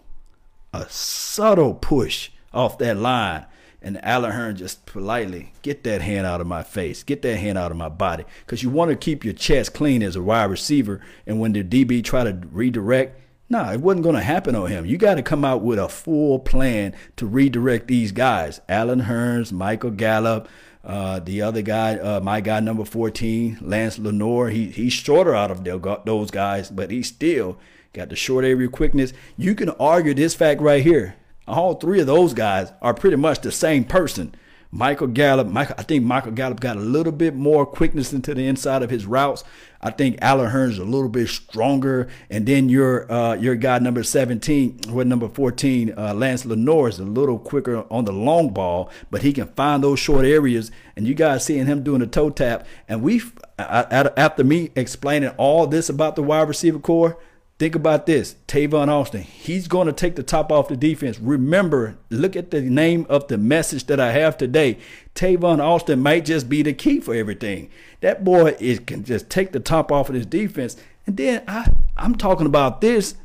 a 0.73 0.87
subtle 0.89 1.73
push 1.73 2.29
off 2.53 2.77
that 2.79 2.97
line. 2.97 3.45
And 3.81 4.03
Allen 4.03 4.31
Hurns 4.31 4.57
just 4.57 4.87
politely 4.87 5.53
get 5.61 5.83
that 5.83 6.01
hand 6.01 6.25
out 6.25 6.41
of 6.41 6.47
my 6.47 6.63
face, 6.63 7.03
get 7.03 7.21
that 7.21 7.37
hand 7.37 7.55
out 7.55 7.69
of 7.69 7.77
my 7.77 7.89
body, 7.89 8.23
because 8.39 8.63
you 8.63 8.71
want 8.71 8.89
to 8.89 8.97
keep 8.97 9.23
your 9.23 9.35
chest 9.35 9.75
clean 9.75 10.01
as 10.01 10.15
a 10.15 10.23
wide 10.23 10.45
receiver. 10.45 11.01
And 11.27 11.39
when 11.39 11.53
the 11.53 11.63
DB 11.63 12.03
try 12.03 12.23
to 12.23 12.33
redirect, 12.51 13.21
nah, 13.49 13.71
it 13.71 13.81
wasn't 13.81 14.03
going 14.03 14.15
to 14.15 14.21
happen 14.21 14.55
on 14.55 14.69
him. 14.69 14.85
You 14.85 14.97
got 14.97 15.15
to 15.15 15.23
come 15.23 15.45
out 15.45 15.61
with 15.61 15.79
a 15.79 15.89
full 15.89 16.39
plan 16.39 16.95
to 17.17 17.25
redirect 17.25 17.87
these 17.87 18.11
guys. 18.11 18.61
Allen 18.67 19.01
Hurns, 19.01 19.51
Michael 19.51 19.91
Gallup, 19.91 20.47
uh, 20.83 21.19
the 21.19 21.41
other 21.41 21.61
guy, 21.61 21.95
uh, 21.97 22.19
my 22.19 22.41
guy 22.41 22.59
number 22.59 22.85
14, 22.85 23.59
Lance 23.61 23.97
Lenoir. 23.97 24.49
He, 24.49 24.69
he's 24.69 24.93
shorter 24.93 25.35
out 25.35 25.51
of 25.51 25.63
those 26.05 26.31
guys, 26.31 26.69
but 26.69 26.91
he 26.91 27.01
still 27.03 27.57
got 27.93 28.09
the 28.09 28.15
short 28.15 28.45
area 28.45 28.67
quickness. 28.67 29.13
You 29.37 29.55
can 29.55 29.69
argue 29.69 30.13
this 30.13 30.35
fact 30.35 30.61
right 30.61 30.83
here. 30.83 31.15
All 31.47 31.75
three 31.75 31.99
of 31.99 32.07
those 32.07 32.33
guys 32.33 32.71
are 32.81 32.93
pretty 32.93 33.17
much 33.17 33.41
the 33.41 33.51
same 33.51 33.83
person. 33.83 34.35
Michael 34.75 35.07
Gallup, 35.07 35.47
Michael, 35.47 35.75
I 35.77 35.83
think 35.83 36.03
Michael 36.03 36.33
Gallup 36.33 36.59
got 36.59 36.75
a 36.75 36.81
little 36.81 37.13
bit 37.13 37.33
more 37.33 37.65
quickness 37.65 38.11
into 38.11 38.33
the 38.33 38.45
inside 38.45 38.83
of 38.83 38.89
his 38.89 39.05
routes. 39.05 39.41
I 39.81 39.89
think 39.89 40.17
Allen 40.21 40.51
Hurns 40.51 40.77
a 40.77 40.83
little 40.83 41.07
bit 41.07 41.29
stronger, 41.29 42.09
and 42.29 42.45
then 42.45 42.67
your 42.67 43.09
uh, 43.09 43.35
your 43.35 43.55
guy 43.55 43.79
number 43.79 44.03
17, 44.03 44.81
with 44.91 45.07
number 45.07 45.29
14, 45.29 45.93
uh, 45.97 46.13
Lance 46.13 46.43
Lenoir 46.43 46.89
is 46.89 46.99
a 46.99 47.05
little 47.05 47.39
quicker 47.39 47.85
on 47.89 48.03
the 48.03 48.11
long 48.11 48.49
ball, 48.49 48.91
but 49.09 49.21
he 49.21 49.31
can 49.31 49.47
find 49.47 49.81
those 49.81 49.97
short 49.97 50.25
areas. 50.25 50.71
And 50.97 51.07
you 51.07 51.13
guys 51.13 51.45
seeing 51.45 51.67
him 51.67 51.81
doing 51.81 52.01
the 52.01 52.07
toe 52.07 52.29
tap, 52.29 52.67
and 52.89 53.01
we 53.01 53.21
after 53.57 54.43
me 54.43 54.71
explaining 54.75 55.29
all 55.37 55.67
this 55.67 55.87
about 55.87 56.17
the 56.17 56.23
wide 56.23 56.49
receiver 56.49 56.79
core, 56.79 57.17
Think 57.57 57.73
about 57.73 58.05
this 58.05 58.35
Tavon 58.49 58.89
Austin. 58.89 59.21
He's 59.21 59.69
going 59.69 59.87
to 59.87 59.93
take 59.93 60.15
the 60.15 60.23
top 60.23 60.51
off 60.51 60.67
the 60.67 60.75
defense. 60.75 61.19
Remember, 61.19 61.97
look 62.09 62.35
at 62.35 62.51
the 62.51 62.59
name 62.61 63.05
of 63.07 63.29
the 63.29 63.37
message 63.37 63.85
that 63.85 63.99
I 63.99 64.11
have 64.11 64.37
today. 64.37 64.77
Tavon 65.15 65.59
Austin 65.59 66.01
might 66.01 66.25
just 66.25 66.49
be 66.49 66.61
the 66.61 66.73
key 66.73 66.99
for 66.99 67.15
everything. 67.15 67.69
That 68.01 68.25
boy 68.25 68.57
is 68.59 68.79
can 68.79 69.05
just 69.05 69.29
take 69.29 69.53
the 69.53 69.61
top 69.61 69.89
off 69.89 70.09
of 70.09 70.15
his 70.15 70.25
defense. 70.25 70.75
And 71.07 71.15
then 71.15 71.43
I, 71.47 71.71
I'm 71.95 72.15
talking 72.15 72.45
about 72.45 72.81
this, 72.81 73.15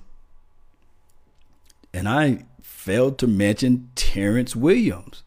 and 1.93 2.09
I 2.09 2.45
failed 2.63 3.19
to 3.19 3.27
mention 3.27 3.91
Terrance 3.97 4.55
Williams. 4.55 5.25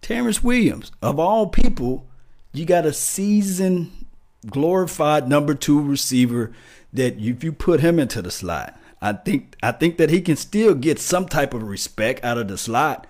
Terrance 0.00 0.44
Williams, 0.44 0.92
of 1.02 1.18
all 1.18 1.48
people, 1.48 2.06
you 2.52 2.64
got 2.64 2.86
a 2.86 2.92
seasoned, 2.92 3.90
glorified 4.48 5.28
number 5.28 5.54
two 5.54 5.82
receiver 5.82 6.52
that 6.92 7.18
if 7.18 7.44
you 7.44 7.52
put 7.52 7.80
him 7.80 7.98
into 7.98 8.22
the 8.22 8.30
slot, 8.30 8.78
I 9.00 9.12
think 9.12 9.56
I 9.62 9.72
think 9.72 9.98
that 9.98 10.10
he 10.10 10.20
can 10.20 10.36
still 10.36 10.74
get 10.74 10.98
some 10.98 11.26
type 11.26 11.54
of 11.54 11.62
respect 11.62 12.24
out 12.24 12.38
of 12.38 12.48
the 12.48 12.58
slot. 12.58 13.06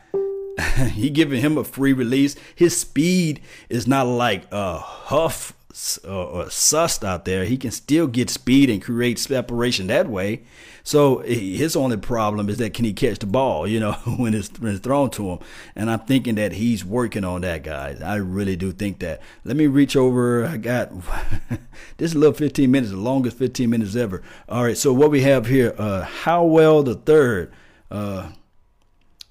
he 0.92 1.10
giving 1.10 1.40
him 1.40 1.58
a 1.58 1.64
free 1.64 1.92
release. 1.92 2.34
His 2.54 2.76
speed 2.76 3.40
is 3.68 3.86
not 3.86 4.06
like 4.06 4.46
a 4.50 4.78
huff 4.78 5.52
or, 6.04 6.10
or 6.10 6.44
sussed 6.46 7.04
out 7.04 7.24
there. 7.24 7.44
He 7.44 7.56
can 7.56 7.70
still 7.70 8.06
get 8.06 8.30
speed 8.30 8.70
and 8.70 8.82
create 8.82 9.18
separation 9.18 9.88
that 9.88 10.08
way. 10.08 10.42
So 10.82 11.18
his 11.18 11.76
only 11.76 11.96
problem 11.96 12.48
is 12.48 12.56
that 12.58 12.72
can 12.72 12.84
he 12.84 12.92
catch 12.92 13.18
the 13.18 13.26
ball, 13.26 13.66
you 13.66 13.80
know, 13.80 13.92
when 14.16 14.34
it's, 14.34 14.48
when 14.58 14.72
it's 14.72 14.80
thrown 14.80 15.10
to 15.10 15.30
him. 15.30 15.38
And 15.74 15.90
I'm 15.90 16.00
thinking 16.00 16.36
that 16.36 16.52
he's 16.52 16.84
working 16.84 17.24
on 17.24 17.42
that, 17.42 17.62
guys. 17.62 18.00
I 18.00 18.16
really 18.16 18.56
do 18.56 18.72
think 18.72 19.00
that. 19.00 19.20
Let 19.44 19.56
me 19.56 19.66
reach 19.66 19.96
over. 19.96 20.46
I 20.46 20.56
got 20.56 20.92
this 21.98 22.14
little 22.14 22.32
15 22.32 22.70
minutes, 22.70 22.92
the 22.92 22.98
longest 22.98 23.36
15 23.36 23.68
minutes 23.68 23.96
ever. 23.96 24.22
All 24.48 24.64
right, 24.64 24.78
so 24.78 24.92
what 24.92 25.10
we 25.10 25.22
have 25.22 25.46
here, 25.46 25.74
uh, 25.76 26.02
Howell 26.02 26.84
the 26.84 26.94
third. 26.94 27.52
Uh, 27.90 28.30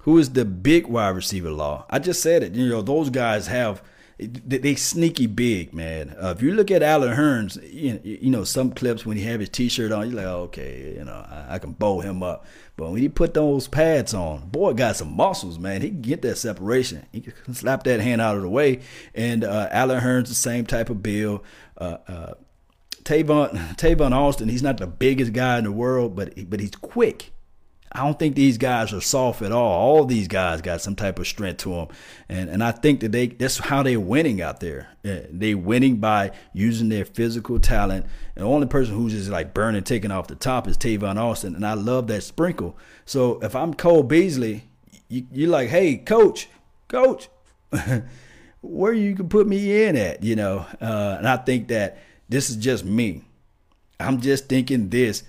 who 0.00 0.18
is 0.18 0.30
the 0.30 0.44
big 0.44 0.86
wide 0.86 1.08
receiver 1.08 1.50
law? 1.50 1.84
I 1.90 1.98
just 1.98 2.22
said 2.22 2.44
it. 2.44 2.54
You 2.54 2.68
know, 2.68 2.82
those 2.82 3.10
guys 3.10 3.48
have– 3.48 3.82
they 4.18 4.74
sneaky 4.76 5.26
big, 5.26 5.74
man. 5.74 6.16
Uh, 6.18 6.32
if 6.34 6.40
you 6.40 6.54
look 6.54 6.70
at 6.70 6.82
Allen 6.82 7.14
Hurns, 7.14 7.56
you, 7.62 8.00
you 8.02 8.30
know 8.30 8.44
some 8.44 8.70
clips 8.70 9.04
when 9.04 9.18
he 9.18 9.24
have 9.24 9.40
his 9.40 9.50
T-shirt 9.50 9.92
on, 9.92 10.08
you're 10.08 10.16
like, 10.16 10.26
okay, 10.26 10.94
you 10.96 11.04
know, 11.04 11.12
I, 11.12 11.56
I, 11.56 11.58
can 11.58 11.72
bow 11.72 12.00
him 12.00 12.22
up. 12.22 12.46
But 12.76 12.92
when 12.92 13.02
he 13.02 13.10
put 13.10 13.34
those 13.34 13.68
pads 13.68 14.14
on, 14.14 14.48
boy 14.48 14.72
got 14.72 14.96
some 14.96 15.14
muscles, 15.14 15.58
man. 15.58 15.82
He 15.82 15.90
can 15.90 16.00
get 16.00 16.22
that 16.22 16.38
separation. 16.38 17.04
He 17.12 17.20
can 17.20 17.34
slap 17.54 17.84
that 17.84 18.00
hand 18.00 18.22
out 18.22 18.36
of 18.36 18.42
the 18.42 18.48
way. 18.48 18.80
And 19.14 19.44
uh, 19.44 19.68
Allen 19.70 20.00
Hurns, 20.00 20.28
the 20.28 20.34
same 20.34 20.64
type 20.64 20.88
of 20.88 21.02
build. 21.02 21.42
Uh, 21.76 21.98
uh, 22.08 22.34
Tavon 23.02 23.76
Tavon 23.76 24.12
Austin, 24.12 24.48
he's 24.48 24.62
not 24.62 24.78
the 24.78 24.86
biggest 24.86 25.34
guy 25.34 25.58
in 25.58 25.64
the 25.64 25.72
world, 25.72 26.16
but 26.16 26.50
but 26.50 26.58
he's 26.58 26.74
quick. 26.74 27.32
I 27.92 28.00
don't 28.00 28.18
think 28.18 28.34
these 28.34 28.58
guys 28.58 28.92
are 28.92 29.00
soft 29.00 29.42
at 29.42 29.52
all. 29.52 29.72
All 29.72 30.04
these 30.04 30.28
guys 30.28 30.60
got 30.60 30.80
some 30.80 30.96
type 30.96 31.18
of 31.18 31.26
strength 31.26 31.58
to 31.58 31.70
them, 31.70 31.88
and 32.28 32.50
and 32.50 32.62
I 32.62 32.72
think 32.72 33.00
that 33.00 33.12
they 33.12 33.28
that's 33.28 33.58
how 33.58 33.82
they're 33.82 34.00
winning 34.00 34.42
out 34.42 34.60
there. 34.60 34.88
They're 35.02 35.56
winning 35.56 35.96
by 35.96 36.32
using 36.52 36.88
their 36.88 37.04
physical 37.04 37.58
talent. 37.58 38.06
And 38.34 38.44
the 38.44 38.48
only 38.48 38.66
person 38.66 38.94
who's 38.94 39.12
just 39.12 39.30
like 39.30 39.54
burning, 39.54 39.84
taking 39.84 40.10
off 40.10 40.26
the 40.26 40.34
top 40.34 40.68
is 40.68 40.76
Tavon 40.76 41.16
Austin, 41.16 41.54
and 41.54 41.66
I 41.66 41.74
love 41.74 42.06
that 42.08 42.22
sprinkle. 42.22 42.76
So 43.04 43.38
if 43.40 43.54
I'm 43.56 43.72
Cole 43.72 44.02
Beasley, 44.02 44.64
you, 45.08 45.26
you're 45.32 45.50
like, 45.50 45.68
hey, 45.68 45.96
coach, 45.96 46.48
coach, 46.88 47.28
where 48.60 48.92
you 48.92 49.14
can 49.14 49.28
put 49.28 49.46
me 49.46 49.84
in 49.84 49.96
at, 49.96 50.22
you 50.22 50.36
know? 50.36 50.66
Uh, 50.80 51.16
and 51.18 51.28
I 51.28 51.36
think 51.36 51.68
that 51.68 51.98
this 52.28 52.50
is 52.50 52.56
just 52.56 52.84
me. 52.84 53.24
I'm 53.98 54.20
just 54.20 54.48
thinking 54.48 54.88
this 54.88 55.22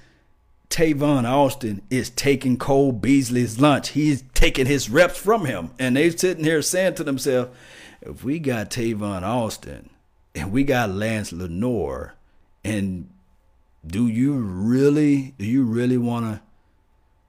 Tavon 0.70 1.26
Austin 1.26 1.82
is 1.90 2.10
taking 2.10 2.58
Cole 2.58 2.92
Beasley's 2.92 3.60
lunch. 3.60 3.90
He's 3.90 4.24
taking 4.34 4.66
his 4.66 4.90
reps 4.90 5.18
from 5.18 5.46
him. 5.46 5.72
And 5.80 5.96
they're 5.96 6.12
sitting 6.12 6.44
here 6.44 6.62
saying 6.62 6.96
to 6.96 7.04
themselves, 7.04 7.56
if 8.02 8.24
we 8.24 8.40
got 8.40 8.70
Tavon 8.70 9.24
Austin 9.24 9.90
and 10.36 10.52
we 10.52 10.64
got 10.64 10.90
Lance 10.90 11.32
Lenoir, 11.32 12.16
and 12.64 13.10
do 13.86 14.08
you 14.08 14.34
really 14.34 15.34
do 15.38 15.46
you 15.46 15.64
really 15.64 15.98
wanna 15.98 16.42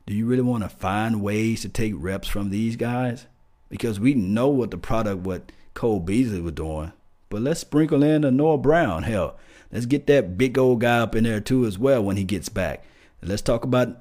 do 0.07 0.14
you 0.14 0.27
really 0.27 0.42
want 0.42 0.62
to 0.62 0.68
find 0.68 1.22
ways 1.22 1.62
to 1.62 1.68
take 1.68 1.92
reps 1.96 2.29
from 2.29 2.51
these 2.51 2.77
guys? 2.77 3.27
Because 3.68 4.01
we 4.01 4.14
know 4.14 4.48
what 4.48 4.70
the 4.70 4.79
product 4.79 5.20
what 5.20 5.53
Cole 5.74 6.01
Beasley 6.01 6.40
was 6.40 6.55
doing. 6.55 6.92
But 7.29 7.42
let's 7.42 7.61
sprinkle 7.61 8.03
in 8.03 8.24
a 8.24 8.31
Noah 8.31 8.59
Brown. 8.59 9.03
Hell, 9.03 9.37
let's 9.70 9.87
get 9.87 10.07
that 10.07 10.38
big 10.38 10.59
old 10.59 10.81
guy 10.81 11.01
up 11.01 11.14
in 11.14 11.24
there 11.24 11.40
too 11.40 11.66
as 11.66 11.79
well 11.79 12.03
when 12.03 12.16
he 12.16 12.24
gets 12.24 12.48
back. 12.48 12.85
Let's 13.22 13.42
talk 13.42 13.64
about 13.64 13.96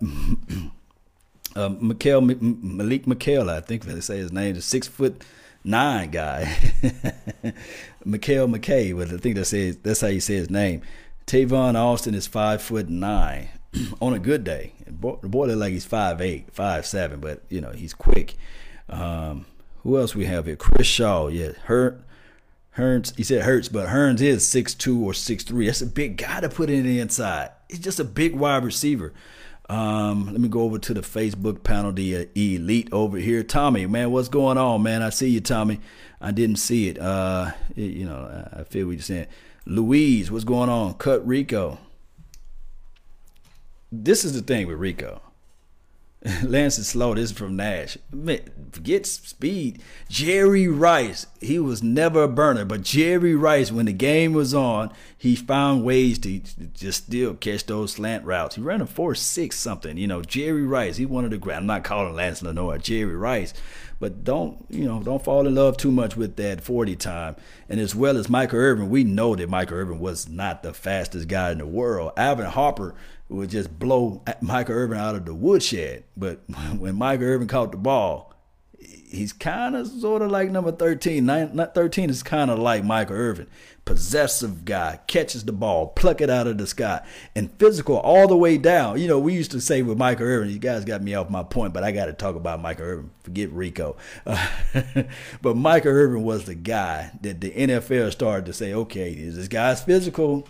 uh, 1.56 1.70
Mikhail, 1.70 2.22
Malik 2.22 3.06
McHale. 3.06 3.50
I 3.50 3.62
think 3.62 3.86
they 3.86 4.00
say 4.00 4.18
his 4.18 4.32
name 4.32 4.56
is 4.56 4.66
six 4.66 4.88
foot 4.88 5.24
nine 5.64 6.12
guy. 6.12 6.56
Mikhail 8.06 8.48
McKay, 8.48 8.96
but 8.98 9.14
I 9.14 9.18
think 9.18 9.36
that 9.36 9.46
says 9.46 9.78
that's 9.78 10.02
how 10.02 10.08
you 10.08 10.20
say 10.20 10.36
his 10.36 10.50
name. 10.50 10.82
Tavon 11.26 11.76
Austin 11.76 12.16
is 12.16 12.28
five 12.28 12.62
foot 12.62 12.90
nine 12.90 13.50
on 14.02 14.14
a 14.14 14.20
good 14.20 14.44
day. 14.44 14.74
The 14.86 14.92
boy 14.94 15.48
looks 15.48 15.60
like 15.60 15.74
he's 15.74 15.86
five 15.86 16.22
eight, 16.22 16.54
five 16.54 16.86
seven, 16.86 17.20
but 17.20 17.44
you 17.50 17.60
know 17.60 17.72
he's 17.72 17.94
quick. 17.94 18.36
Um, 18.90 19.46
who 19.84 19.98
else 19.98 20.16
we 20.16 20.26
have 20.26 20.46
here? 20.46 20.56
Chris 20.56 20.88
Shaw, 20.88 21.28
yeah, 21.28 21.52
Hurt. 21.64 22.02
Hurns, 22.78 23.16
he 23.18 23.24
said 23.24 23.44
Hurts, 23.44 23.70
but 23.70 23.90
Hurns 23.90 24.22
is 24.22 24.48
six 24.48 24.74
two 24.74 25.04
or 25.04 25.14
six 25.14 25.44
three. 25.44 25.66
That's 25.66 25.82
a 25.82 25.86
big 25.86 26.18
guy 26.18 26.40
to 26.42 26.50
put 26.50 26.70
in 26.70 26.84
the 26.84 27.00
inside 27.00 27.50
he's 27.70 27.80
just 27.80 28.00
a 28.00 28.04
big 28.04 28.36
wide 28.36 28.64
receiver. 28.64 29.14
Um, 29.70 30.28
let 30.32 30.40
me 30.40 30.48
go 30.48 30.62
over 30.62 30.80
to 30.80 30.94
the 30.94 31.02
Facebook 31.02 31.64
panel, 31.64 31.92
the 31.92 32.16
uh, 32.16 32.26
elite 32.36 32.90
over 32.92 33.18
here. 33.18 33.44
Tommy, 33.44 33.86
man, 33.86 34.12
what's 34.12 34.30
going 34.30 34.58
on, 34.58 34.82
man? 34.82 35.02
I 35.02 35.10
see 35.10 35.30
you, 35.30 35.42
Tommy. 35.42 35.82
I 36.22 36.32
didn't 36.32 36.56
see 36.56 36.88
it. 36.88 36.98
Uh, 36.98 37.52
it, 37.76 37.82
you 37.82 38.06
know, 38.06 38.48
I 38.54 38.64
feel 38.64 38.88
what 38.88 38.94
you're 38.94 39.02
saying. 39.02 39.28
Louise, 39.66 40.32
what's 40.32 40.46
going 40.46 40.70
on? 40.70 40.94
Cut 40.94 41.28
Rico. 41.28 41.80
This 43.92 44.24
is 44.24 44.34
the 44.34 44.42
thing 44.42 44.68
with 44.68 44.80
Rico. 44.80 45.22
Lance 46.44 46.80
is 46.80 46.88
slow. 46.88 47.14
This 47.14 47.32
is 47.32 47.38
from 47.38 47.56
Nash. 47.56 47.98
Man, 48.12 48.40
forget 48.72 49.06
speed. 49.06 49.82
Jerry 50.10 50.68
Rice, 50.68 51.28
he 51.40 51.60
was 51.60 51.84
never 51.84 52.24
a 52.24 52.28
burner, 52.28 52.66
but 52.66 52.82
Jerry 52.82 53.36
Rice, 53.36 53.72
when 53.72 53.86
the 53.86 53.94
game 53.94 54.34
was 54.34 54.54
on, 54.54 54.92
he 55.16 55.36
found 55.36 55.84
ways 55.84 56.18
to 56.20 56.40
just 56.74 57.06
still 57.06 57.36
catch 57.36 57.66
those 57.68 57.94
slant 57.94 58.26
routes. 58.26 58.56
He 58.56 58.62
ran 58.62 58.82
a 58.82 58.88
four 58.88 59.14
six 59.14 59.60
something. 59.60 59.96
You 59.98 60.08
know, 60.08 60.24
Jerry 60.24 60.66
Rice, 60.66 60.98
he 60.98 61.06
wanted 61.06 61.32
to 61.32 61.38
grab. 61.38 61.60
I'm 61.60 61.68
not 61.68 61.84
calling 61.84 62.16
Lance 62.16 62.42
Lenoir 62.42 62.80
Jerry 62.80 63.16
Rice, 63.16 63.54
but 64.00 64.24
don't 64.24 64.66
you 64.70 64.86
know? 64.86 65.02
Don't 65.02 65.24
fall 65.24 65.48
in 65.48 65.56
love 65.56 65.78
too 65.78 65.92
much 65.92 66.16
with 66.16 66.36
that 66.36 66.62
40 66.62 66.96
time. 66.96 67.36
And 67.70 67.80
as 67.80 67.96
well 67.96 68.18
as 68.18 68.30
Michael 68.30 68.60
Irvin, 68.60 68.90
we 68.90 69.04
know 69.04 69.36
that 69.36 69.50
Michael 69.50 69.78
Irvin 69.78 70.00
was 70.00 70.30
not 70.30 70.64
the 70.64 70.74
fastest 70.74 71.28
guy 71.28 71.52
in 71.52 71.58
the 71.58 71.66
world. 71.66 72.12
Alvin 72.18 72.46
Harper 72.46 72.96
would 73.30 73.50
just 73.50 73.78
blow 73.78 74.24
Michael 74.42 74.76
Irvin 74.76 74.98
out 74.98 75.16
of 75.16 75.26
the 75.26 75.34
woodshed. 75.34 76.04
But 76.16 76.42
when 76.78 76.96
Michael 76.96 77.26
Irvin 77.26 77.48
caught 77.48 77.72
the 77.72 77.78
ball, 77.78 78.34
he's 78.80 79.34
kind 79.34 79.76
of 79.76 79.88
sort 79.88 80.22
of 80.22 80.32
like 80.32 80.52
number 80.52 80.72
13. 80.72 81.26
Not 81.26 81.74
13 81.74 82.10
is 82.10 82.24
kind 82.24 82.52
of 82.52 82.60
like 82.60 82.84
Michael 82.84 83.16
Irvin. 83.16 83.48
Possessive 83.86 84.66
guy, 84.66 85.00
catches 85.08 85.46
the 85.46 85.54
ball, 85.54 85.88
pluck 85.88 86.20
it 86.20 86.30
out 86.30 86.46
of 86.46 86.58
the 86.58 86.68
sky, 86.68 87.06
and 87.34 87.52
physical 87.58 87.96
all 87.98 88.28
the 88.28 88.36
way 88.36 88.58
down. 88.58 89.00
You 89.00 89.08
know, 89.08 89.18
we 89.18 89.34
used 89.34 89.52
to 89.52 89.62
say 89.62 89.82
with 89.82 89.98
Michael 89.98 90.26
Irvin, 90.26 90.50
you 90.50 90.60
guys 90.60 90.84
got 90.84 91.02
me 91.02 91.16
off 91.16 91.30
my 91.30 91.44
point, 91.44 91.74
but 91.74 91.86
I 91.86 91.94
got 91.94 92.08
to 92.08 92.14
talk 92.14 92.36
about 92.36 92.62
Michael 92.62 92.86
Irvin. 92.86 93.12
Forget 93.24 93.50
Rico. 93.52 93.96
Uh, 94.26 94.46
but 95.42 95.56
Michael 95.56 95.94
Irvin 95.94 96.24
was 96.24 96.46
the 96.46 96.56
guy 96.56 97.12
that 97.22 97.40
the 97.40 97.52
NFL 97.52 98.12
started 98.12 98.46
to 98.48 98.54
say, 98.54 98.74
okay, 98.74 99.12
is 99.12 99.38
this 99.38 99.48
guy's 99.48 99.82
physical? 99.82 100.48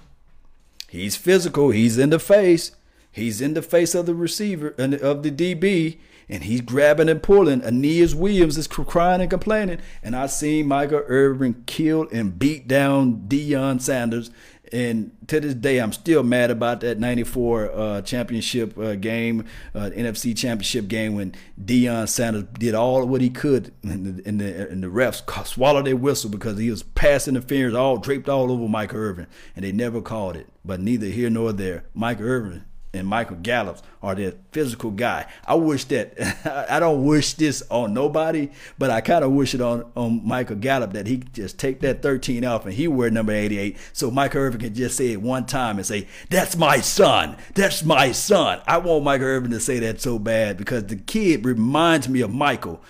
He's 0.89 1.15
physical. 1.15 1.69
He's 1.69 1.99
in 1.99 2.09
the 2.09 2.19
face. 2.19 2.71
He's 3.11 3.39
in 3.39 3.53
the 3.53 3.61
face 3.61 3.93
of 3.93 4.05
the 4.07 4.15
receiver 4.15 4.73
and 4.77 4.93
of 4.95 5.23
the 5.23 5.31
DB, 5.31 5.97
and 6.29 6.43
he's 6.43 6.61
grabbing 6.61 7.09
and 7.09 7.23
pulling. 7.23 7.63
Aeneas 7.63 8.13
Williams 8.13 8.57
is 8.57 8.67
crying 8.67 9.21
and 9.21 9.29
complaining. 9.29 9.79
And 10.03 10.15
I 10.15 10.27
seen 10.27 10.67
Michael 10.67 11.03
Irvin 11.07 11.63
kill 11.65 12.07
and 12.11 12.37
beat 12.37 12.67
down 12.67 13.27
Deion 13.27 13.81
Sanders 13.81 14.29
And 14.73 15.11
to 15.27 15.39
this 15.39 15.53
day, 15.53 15.79
I'm 15.79 15.93
still 15.93 16.23
mad 16.23 16.51
about 16.51 16.81
that 16.81 16.99
'94 16.99 17.71
uh, 17.71 18.01
championship 18.01 18.77
uh, 18.77 18.95
game, 18.95 19.45
uh, 19.73 19.91
NFC 19.93 20.37
championship 20.37 20.89
game, 20.89 21.15
when 21.15 21.33
Deion 21.63 22.09
Sanders 22.09 22.43
did 22.59 22.75
all 22.75 23.05
what 23.05 23.21
he 23.21 23.29
could, 23.29 23.73
and 23.83 24.17
the, 24.17 24.27
and 24.27 24.41
the, 24.41 24.69
and 24.69 24.83
the 24.83 24.87
refs 24.87 25.23
swallowed 25.47 25.85
their 25.85 25.95
whistle 25.95 26.29
because 26.29 26.57
he 26.57 26.69
was 26.69 26.83
pass 26.83 27.29
interference 27.29 27.75
all 27.75 27.97
draped 27.97 28.27
all 28.27 28.51
over 28.51 28.67
Mike 28.67 28.93
Irvin, 28.93 29.27
and 29.55 29.63
they 29.63 29.71
never 29.71 30.01
called 30.01 30.35
it. 30.35 30.47
But 30.65 30.81
neither 30.81 31.07
here 31.07 31.29
nor 31.29 31.53
there, 31.53 31.85
Mike 31.93 32.19
Irvin 32.19 32.65
and 32.93 33.07
Michael 33.07 33.37
Gallup 33.37 33.79
are 34.01 34.15
that 34.15 34.37
physical 34.51 34.91
guy. 34.91 35.25
I 35.45 35.55
wish 35.55 35.85
that 35.85 36.67
I 36.69 36.79
don't 36.79 37.05
wish 37.05 37.33
this 37.33 37.63
on 37.69 37.93
nobody, 37.93 38.49
but 38.77 38.89
I 38.89 39.01
kind 39.01 39.23
of 39.23 39.31
wish 39.31 39.53
it 39.53 39.61
on 39.61 39.89
on 39.95 40.25
Michael 40.25 40.55
Gallup 40.55 40.93
that 40.93 41.07
he 41.07 41.17
just 41.17 41.59
take 41.59 41.81
that 41.81 42.01
13 42.01 42.45
off 42.45 42.65
and 42.65 42.73
he 42.73 42.87
wear 42.87 43.09
number 43.09 43.33
88, 43.33 43.77
so 43.93 44.11
Michael 44.11 44.41
Irvin 44.41 44.61
can 44.61 44.73
just 44.73 44.97
say 44.97 45.11
it 45.11 45.21
one 45.21 45.45
time 45.45 45.77
and 45.77 45.85
say, 45.85 46.07
"That's 46.29 46.55
my 46.55 46.79
son. 46.79 47.37
That's 47.53 47.83
my 47.83 48.11
son." 48.11 48.61
I 48.67 48.77
want 48.77 49.03
Michael 49.03 49.27
Irvin 49.27 49.51
to 49.51 49.59
say 49.59 49.79
that 49.79 50.01
so 50.01 50.19
bad 50.19 50.57
because 50.57 50.85
the 50.85 50.95
kid 50.95 51.45
reminds 51.45 52.07
me 52.09 52.21
of 52.21 52.33
Michael. 52.33 52.81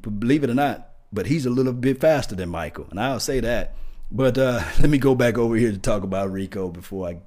Believe 0.00 0.44
it 0.44 0.50
or 0.50 0.54
not, 0.54 0.90
but 1.12 1.26
he's 1.26 1.46
a 1.46 1.50
little 1.50 1.72
bit 1.72 2.00
faster 2.00 2.34
than 2.34 2.48
Michael, 2.48 2.86
and 2.90 3.00
I'll 3.00 3.20
say 3.20 3.40
that. 3.40 3.74
But 4.10 4.38
uh, 4.38 4.62
let 4.80 4.90
me 4.90 4.98
go 4.98 5.14
back 5.14 5.38
over 5.38 5.56
here 5.56 5.72
to 5.72 5.78
talk 5.78 6.02
about 6.02 6.32
Rico 6.32 6.68
before 6.68 7.08
I 7.08 7.18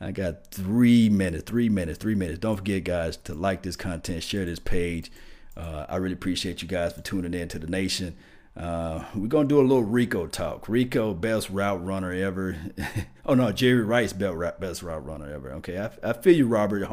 I 0.00 0.12
got 0.12 0.46
three 0.48 1.08
minutes, 1.08 1.44
three 1.44 1.68
minutes, 1.68 1.98
three 1.98 2.14
minutes. 2.14 2.38
Don't 2.38 2.56
forget, 2.56 2.84
guys, 2.84 3.16
to 3.18 3.34
like 3.34 3.62
this 3.62 3.76
content, 3.76 4.22
share 4.22 4.44
this 4.44 4.58
page. 4.58 5.10
Uh, 5.56 5.86
I 5.88 5.96
really 5.96 6.14
appreciate 6.14 6.60
you 6.60 6.68
guys 6.68 6.92
for 6.92 7.00
tuning 7.00 7.32
in 7.32 7.48
to 7.48 7.58
the 7.58 7.66
nation. 7.66 8.14
Uh, 8.56 9.04
we're 9.14 9.26
gonna 9.26 9.48
do 9.48 9.60
a 9.60 9.62
little 9.62 9.84
Rico 9.84 10.26
talk. 10.26 10.66
Rico, 10.68 11.12
best 11.12 11.50
route 11.50 11.84
runner 11.84 12.10
ever. 12.10 12.56
oh 13.26 13.34
no, 13.34 13.52
Jerry 13.52 13.84
Rice, 13.84 14.14
best 14.14 14.82
route 14.82 15.04
runner 15.04 15.30
ever. 15.30 15.52
Okay, 15.54 15.78
I, 15.78 15.90
I 16.02 16.12
feel 16.14 16.34
you, 16.34 16.46
Robert 16.46 16.88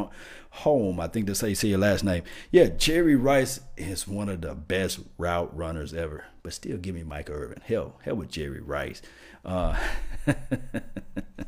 Home. 0.50 1.00
I 1.00 1.08
think 1.08 1.26
that's 1.28 1.40
how 1.40 1.48
you 1.48 1.56
say 1.56 1.70
your 1.70 1.80
last 1.80 2.04
name. 2.04 2.24
Yeah, 2.52 2.68
Jerry 2.68 3.16
Rice 3.16 3.62
is 3.78 4.08
one 4.08 4.28
of 4.28 4.42
the 4.42 4.56
best 4.56 5.00
route 5.18 5.56
runners 5.56 5.94
ever. 5.94 6.26
But 6.42 6.52
still, 6.52 6.78
give 6.78 6.96
me 6.96 7.04
Mike 7.04 7.30
Irvin. 7.30 7.62
Hell, 7.66 7.98
hell 8.04 8.16
with 8.16 8.30
Jerry 8.30 8.60
Rice. 8.60 9.02
Uh, 9.46 9.80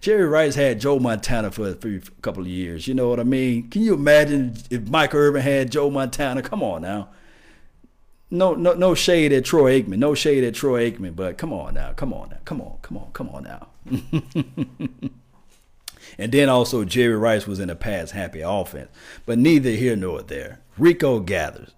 Jerry 0.00 0.24
Rice 0.24 0.54
had 0.54 0.80
Joe 0.80 0.98
Montana 0.98 1.50
for 1.50 1.68
a 1.68 2.00
couple 2.22 2.42
of 2.42 2.48
years. 2.48 2.88
You 2.88 2.94
know 2.94 3.08
what 3.08 3.20
I 3.20 3.24
mean? 3.24 3.68
Can 3.68 3.82
you 3.82 3.94
imagine 3.94 4.56
if 4.70 4.88
Mike 4.88 5.14
Irvin 5.14 5.42
had 5.42 5.70
Joe 5.70 5.90
Montana? 5.90 6.42
Come 6.42 6.62
on 6.62 6.82
now. 6.82 7.08
No, 8.30 8.54
no, 8.54 8.74
no 8.74 8.94
shade 8.94 9.32
at 9.32 9.44
Troy 9.44 9.82
Aikman. 9.82 9.98
No 9.98 10.14
shade 10.14 10.44
at 10.44 10.54
Troy 10.54 10.90
Aikman. 10.90 11.16
But 11.16 11.36
come 11.36 11.52
on 11.52 11.74
now. 11.74 11.92
Come 11.92 12.14
on 12.14 12.30
now. 12.30 12.38
Come 12.44 12.60
on. 12.60 12.78
Come 12.80 12.96
on. 12.96 13.10
Come 13.12 13.28
on 13.30 13.42
now. 13.42 13.68
and 16.18 16.32
then 16.32 16.48
also 16.48 16.84
Jerry 16.84 17.16
Rice 17.16 17.46
was 17.46 17.58
in 17.60 17.68
a 17.68 17.74
pass 17.74 18.12
happy 18.12 18.40
offense. 18.40 18.88
But 19.26 19.38
neither 19.38 19.70
here 19.70 19.96
nor 19.96 20.22
there. 20.22 20.60
Rico 20.78 21.20
gathers. 21.20 21.72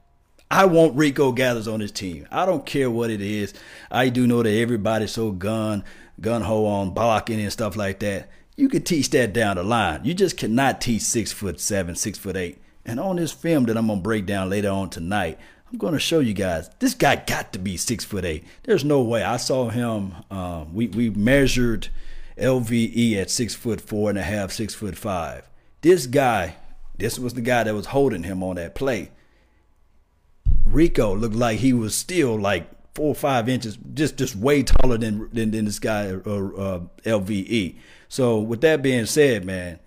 I 0.52 0.66
want 0.66 0.94
Rico 0.96 1.33
Gathers 1.33 1.66
on 1.66 1.81
his 1.81 1.90
team. 1.90 2.28
I 2.31 2.44
don't 2.44 2.66
care 2.66 2.90
what 2.90 3.09
it 3.09 3.22
is. 3.22 3.55
I 3.90 4.11
do 4.11 4.26
know 4.26 4.42
that 4.42 4.52
everybody's 4.52 5.12
so 5.12 5.31
gun 5.31 5.83
gun 6.20 6.42
ho 6.42 6.66
on 6.66 6.90
blocking 6.90 7.40
and 7.40 7.53
stuff 7.53 7.77
like 7.77 8.01
that. 8.01 8.29
You 8.57 8.68
could 8.68 8.85
teach 8.85 9.11
that 9.11 9.33
down 9.33 9.57
the 9.57 9.62
line. 9.62 10.05
You 10.05 10.14
just 10.14 10.37
cannot 10.37 10.81
teach 10.81 11.03
six 11.03 11.33
foot 11.33 11.61
seven, 11.61 11.94
six 11.94 12.18
foot 12.18 12.37
eight. 12.37 12.59
And 12.85 13.01
on 13.01 13.16
this 13.16 13.33
film 13.33 13.64
that 13.66 13.77
I'm 13.77 13.87
gonna 13.87 14.01
break 14.01 14.27
down 14.27 14.51
later 14.51 14.70
on 14.70 14.90
tonight, 14.90 15.38
I'm 15.70 15.79
gonna 15.79 15.98
show 15.98 16.20
you 16.20 16.35
guys 16.35 16.68
this 16.79 16.94
guy 16.94 17.16
got 17.16 17.53
to 17.55 17.59
be 17.59 17.77
six 17.77 18.05
foot 18.05 18.25
eight. 18.25 18.44
There's 18.64 18.85
no 18.85 19.03
way. 19.03 19.22
I 19.22 19.37
saw 19.37 19.70
him. 19.70 20.14
Um, 20.31 20.75
we 20.75 20.88
we 20.88 21.11
measured 21.11 21.88
LVE 22.37 23.16
at 23.16 23.31
six 23.31 23.55
foot 23.55 23.81
four 23.81 24.11
and 24.11 24.18
a 24.18 24.22
half, 24.22 24.53
six 24.53 24.75
foot 24.75 24.96
five. 24.96 25.48
This 25.81 26.07
guy, 26.07 26.57
this 26.98 27.18
was 27.18 27.35
the 27.35 27.40
guy 27.40 27.64
that 27.64 27.75
was 27.75 27.87
holding 27.87 28.22
him 28.22 28.42
on 28.42 28.57
that 28.57 28.75
play 28.75 29.11
Rico 30.72 31.14
looked 31.14 31.35
like 31.35 31.59
he 31.59 31.72
was 31.72 31.94
still 31.94 32.38
like 32.38 32.68
four 32.94 33.09
or 33.09 33.14
five 33.14 33.48
inches, 33.48 33.78
just 33.94 34.16
just 34.16 34.37
way 34.37 34.62
taller 34.62 34.98
than 34.98 35.28
than, 35.33 35.50
than 35.50 35.64
this 35.64 35.78
guy 35.78 36.11
uh, 36.11 36.14
uh, 36.14 36.81
LVE. 37.05 37.76
So 38.09 38.38
with 38.38 38.61
that 38.62 38.83
being 38.83 39.07
said, 39.07 39.44
man, 39.44 39.78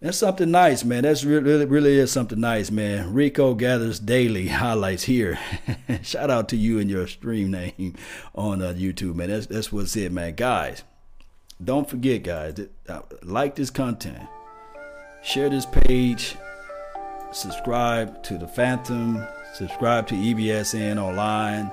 that's 0.00 0.18
something 0.18 0.50
nice, 0.50 0.84
man. 0.84 1.02
That's 1.02 1.24
really 1.24 1.64
really 1.64 1.98
is 1.98 2.12
something 2.12 2.40
nice, 2.40 2.70
man. 2.70 3.12
Rico 3.12 3.54
gathers 3.54 3.98
daily 3.98 4.48
highlights 4.62 5.04
here. 5.04 5.38
Shout 6.02 6.30
out 6.30 6.48
to 6.50 6.56
you 6.56 6.78
and 6.78 6.90
your 6.90 7.06
stream 7.06 7.50
name 7.50 7.96
on 8.34 8.62
uh, 8.62 8.74
YouTube, 8.76 9.14
man. 9.14 9.30
That's 9.30 9.46
that's 9.46 9.72
what's 9.72 9.96
it, 9.96 10.12
man. 10.12 10.34
Guys, 10.34 10.84
don't 11.62 11.88
forget, 11.88 12.22
guys, 12.22 12.60
uh, 12.88 13.00
like 13.22 13.56
this 13.56 13.70
content, 13.70 14.28
share 15.22 15.48
this 15.48 15.66
page, 15.66 16.36
subscribe 17.32 18.22
to 18.24 18.38
the 18.38 18.48
Phantom 18.48 19.26
subscribe 19.54 20.06
to 20.08 20.14
EBSN 20.14 21.02
online. 21.02 21.70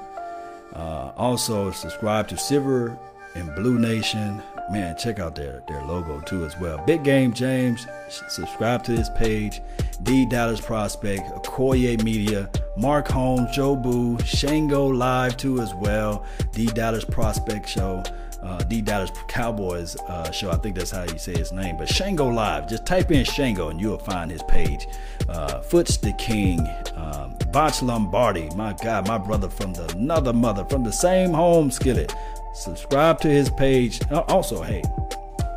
Uh, 0.77 1.11
also, 1.17 1.71
subscribe 1.71 2.27
to 2.27 2.37
Silver 2.37 2.97
and 3.35 3.53
Blue 3.55 3.79
Nation. 3.79 4.41
Man, 4.71 4.95
check 4.97 5.19
out 5.19 5.33
their, 5.33 5.63
their 5.67 5.81
logo 5.83 6.19
too 6.21 6.45
as 6.45 6.57
well. 6.59 6.83
Big 6.85 7.03
Game 7.03 7.33
James, 7.33 7.87
subscribe 8.09 8.83
to 8.83 8.91
this 8.95 9.09
page. 9.17 9.61
D 10.03 10.25
Dallas 10.29 10.61
Prospect, 10.61 11.21
Okoye 11.29 12.01
Media, 12.03 12.49
Mark 12.75 13.07
Holmes, 13.07 13.49
Joe 13.55 13.75
Boo, 13.75 14.19
Shango 14.23 14.87
Live 14.87 15.37
too 15.37 15.59
as 15.61 15.73
well. 15.75 16.25
D 16.51 16.67
Dallas 16.67 17.05
Prospect 17.05 17.67
Show 17.67 18.03
uh, 18.47 18.63
D 18.63 18.81
Dallas 18.81 19.11
Cowboys 19.27 19.97
uh, 20.07 20.31
show. 20.31 20.49
I 20.49 20.55
think 20.55 20.75
that's 20.75 20.91
how 20.91 21.03
you 21.03 21.17
say 21.17 21.37
his 21.37 21.51
name. 21.51 21.77
But 21.77 21.89
Shango 21.89 22.27
Live, 22.27 22.69
just 22.69 22.85
type 22.85 23.11
in 23.11 23.25
Shango 23.25 23.69
and 23.69 23.79
you'll 23.79 23.97
find 23.97 24.31
his 24.31 24.41
page. 24.43 24.87
Uh, 25.27 25.59
Foots 25.59 25.97
the 25.97 26.13
King, 26.13 26.65
um, 26.95 27.35
Botch 27.51 27.81
Lombardi, 27.81 28.49
my 28.55 28.73
God, 28.81 29.07
my 29.07 29.17
brother 29.17 29.49
from 29.49 29.73
the 29.73 29.87
another 29.97 30.31
mother 30.31 30.63
from 30.65 30.83
the 30.83 30.93
same 30.93 31.31
home 31.31 31.69
skillet. 31.69 32.15
Subscribe 32.53 33.19
to 33.21 33.27
his 33.27 33.49
page. 33.49 33.99
Uh, 34.09 34.21
also, 34.27 34.63
hey, 34.63 34.81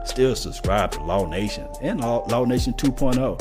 still 0.05 0.35
subscribe 0.35 0.91
to 0.93 1.03
Law 1.03 1.27
Nation 1.27 1.69
and 1.81 2.01
Law, 2.01 2.27
Law 2.29 2.45
Nation 2.45 2.73
2.0. 2.75 3.41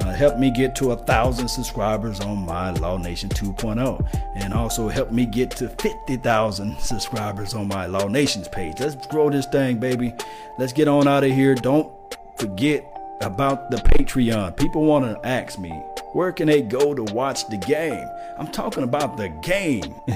Uh, 0.00 0.12
help 0.12 0.38
me 0.38 0.50
get 0.50 0.74
to 0.76 0.92
a 0.92 0.96
thousand 0.96 1.48
subscribers 1.48 2.20
on 2.20 2.44
my 2.44 2.70
Law 2.70 2.96
Nation 2.96 3.28
2.0, 3.28 4.06
and 4.34 4.52
also 4.52 4.88
help 4.88 5.10
me 5.10 5.26
get 5.26 5.50
to 5.52 5.68
50,000 5.68 6.78
subscribers 6.78 7.54
on 7.54 7.68
my 7.68 7.86
Law 7.86 8.06
Nations 8.06 8.48
page. 8.48 8.80
Let's 8.80 9.06
grow 9.06 9.30
this 9.30 9.46
thing, 9.46 9.78
baby. 9.78 10.12
Let's 10.58 10.72
get 10.72 10.88
on 10.88 11.08
out 11.08 11.24
of 11.24 11.30
here. 11.30 11.54
Don't 11.54 11.90
forget 12.36 12.84
about 13.22 13.70
the 13.70 13.78
Patreon. 13.78 14.56
People 14.56 14.84
want 14.84 15.04
to 15.04 15.26
ask 15.26 15.58
me, 15.58 15.70
where 16.12 16.32
can 16.32 16.46
they 16.46 16.62
go 16.62 16.94
to 16.94 17.02
watch 17.14 17.48
the 17.48 17.56
game? 17.56 18.08
I'm 18.38 18.48
talking 18.48 18.82
about 18.82 19.16
the 19.16 19.28
game. 19.28 19.94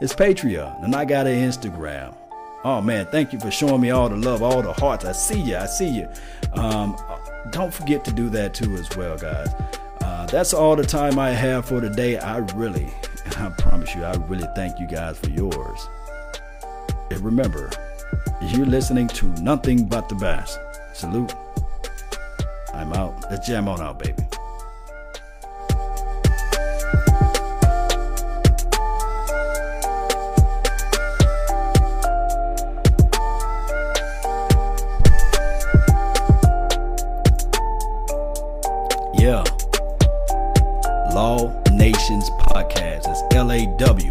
it's 0.00 0.14
Patreon, 0.14 0.84
and 0.84 0.94
I 0.94 1.04
got 1.04 1.26
an 1.26 1.36
Instagram. 1.36 2.14
Oh 2.64 2.80
man, 2.80 3.06
thank 3.06 3.32
you 3.32 3.38
for 3.38 3.50
showing 3.50 3.80
me 3.80 3.90
all 3.90 4.08
the 4.08 4.16
love, 4.16 4.42
all 4.42 4.60
the 4.62 4.72
hearts. 4.72 5.04
I 5.04 5.12
see 5.12 5.40
you. 5.40 5.56
I 5.56 5.66
see 5.66 5.88
you. 5.88 6.08
Um, 6.54 6.96
don't 7.50 7.72
forget 7.72 8.04
to 8.04 8.12
do 8.12 8.28
that 8.30 8.54
too 8.54 8.74
as 8.74 8.94
well, 8.96 9.16
guys. 9.16 9.48
Uh, 10.02 10.26
that's 10.26 10.52
all 10.54 10.76
the 10.76 10.84
time 10.84 11.18
I 11.18 11.30
have 11.30 11.66
for 11.66 11.80
today. 11.80 12.18
I 12.18 12.38
really, 12.54 12.88
I 13.38 13.50
promise 13.58 13.94
you, 13.94 14.04
I 14.04 14.14
really 14.28 14.48
thank 14.54 14.78
you 14.78 14.86
guys 14.86 15.18
for 15.18 15.30
yours. 15.30 15.88
And 17.10 17.20
remember, 17.20 17.70
you're 18.42 18.66
listening 18.66 19.08
to 19.08 19.26
nothing 19.42 19.86
but 19.86 20.08
the 20.08 20.14
best. 20.14 20.58
Salute. 20.92 21.34
I'm 22.74 22.92
out. 22.92 23.24
Let's 23.30 23.46
jam 23.46 23.68
on 23.68 23.80
out, 23.80 23.98
baby. 23.98 24.22
LAW 43.46 43.94
Nation. 43.94 44.05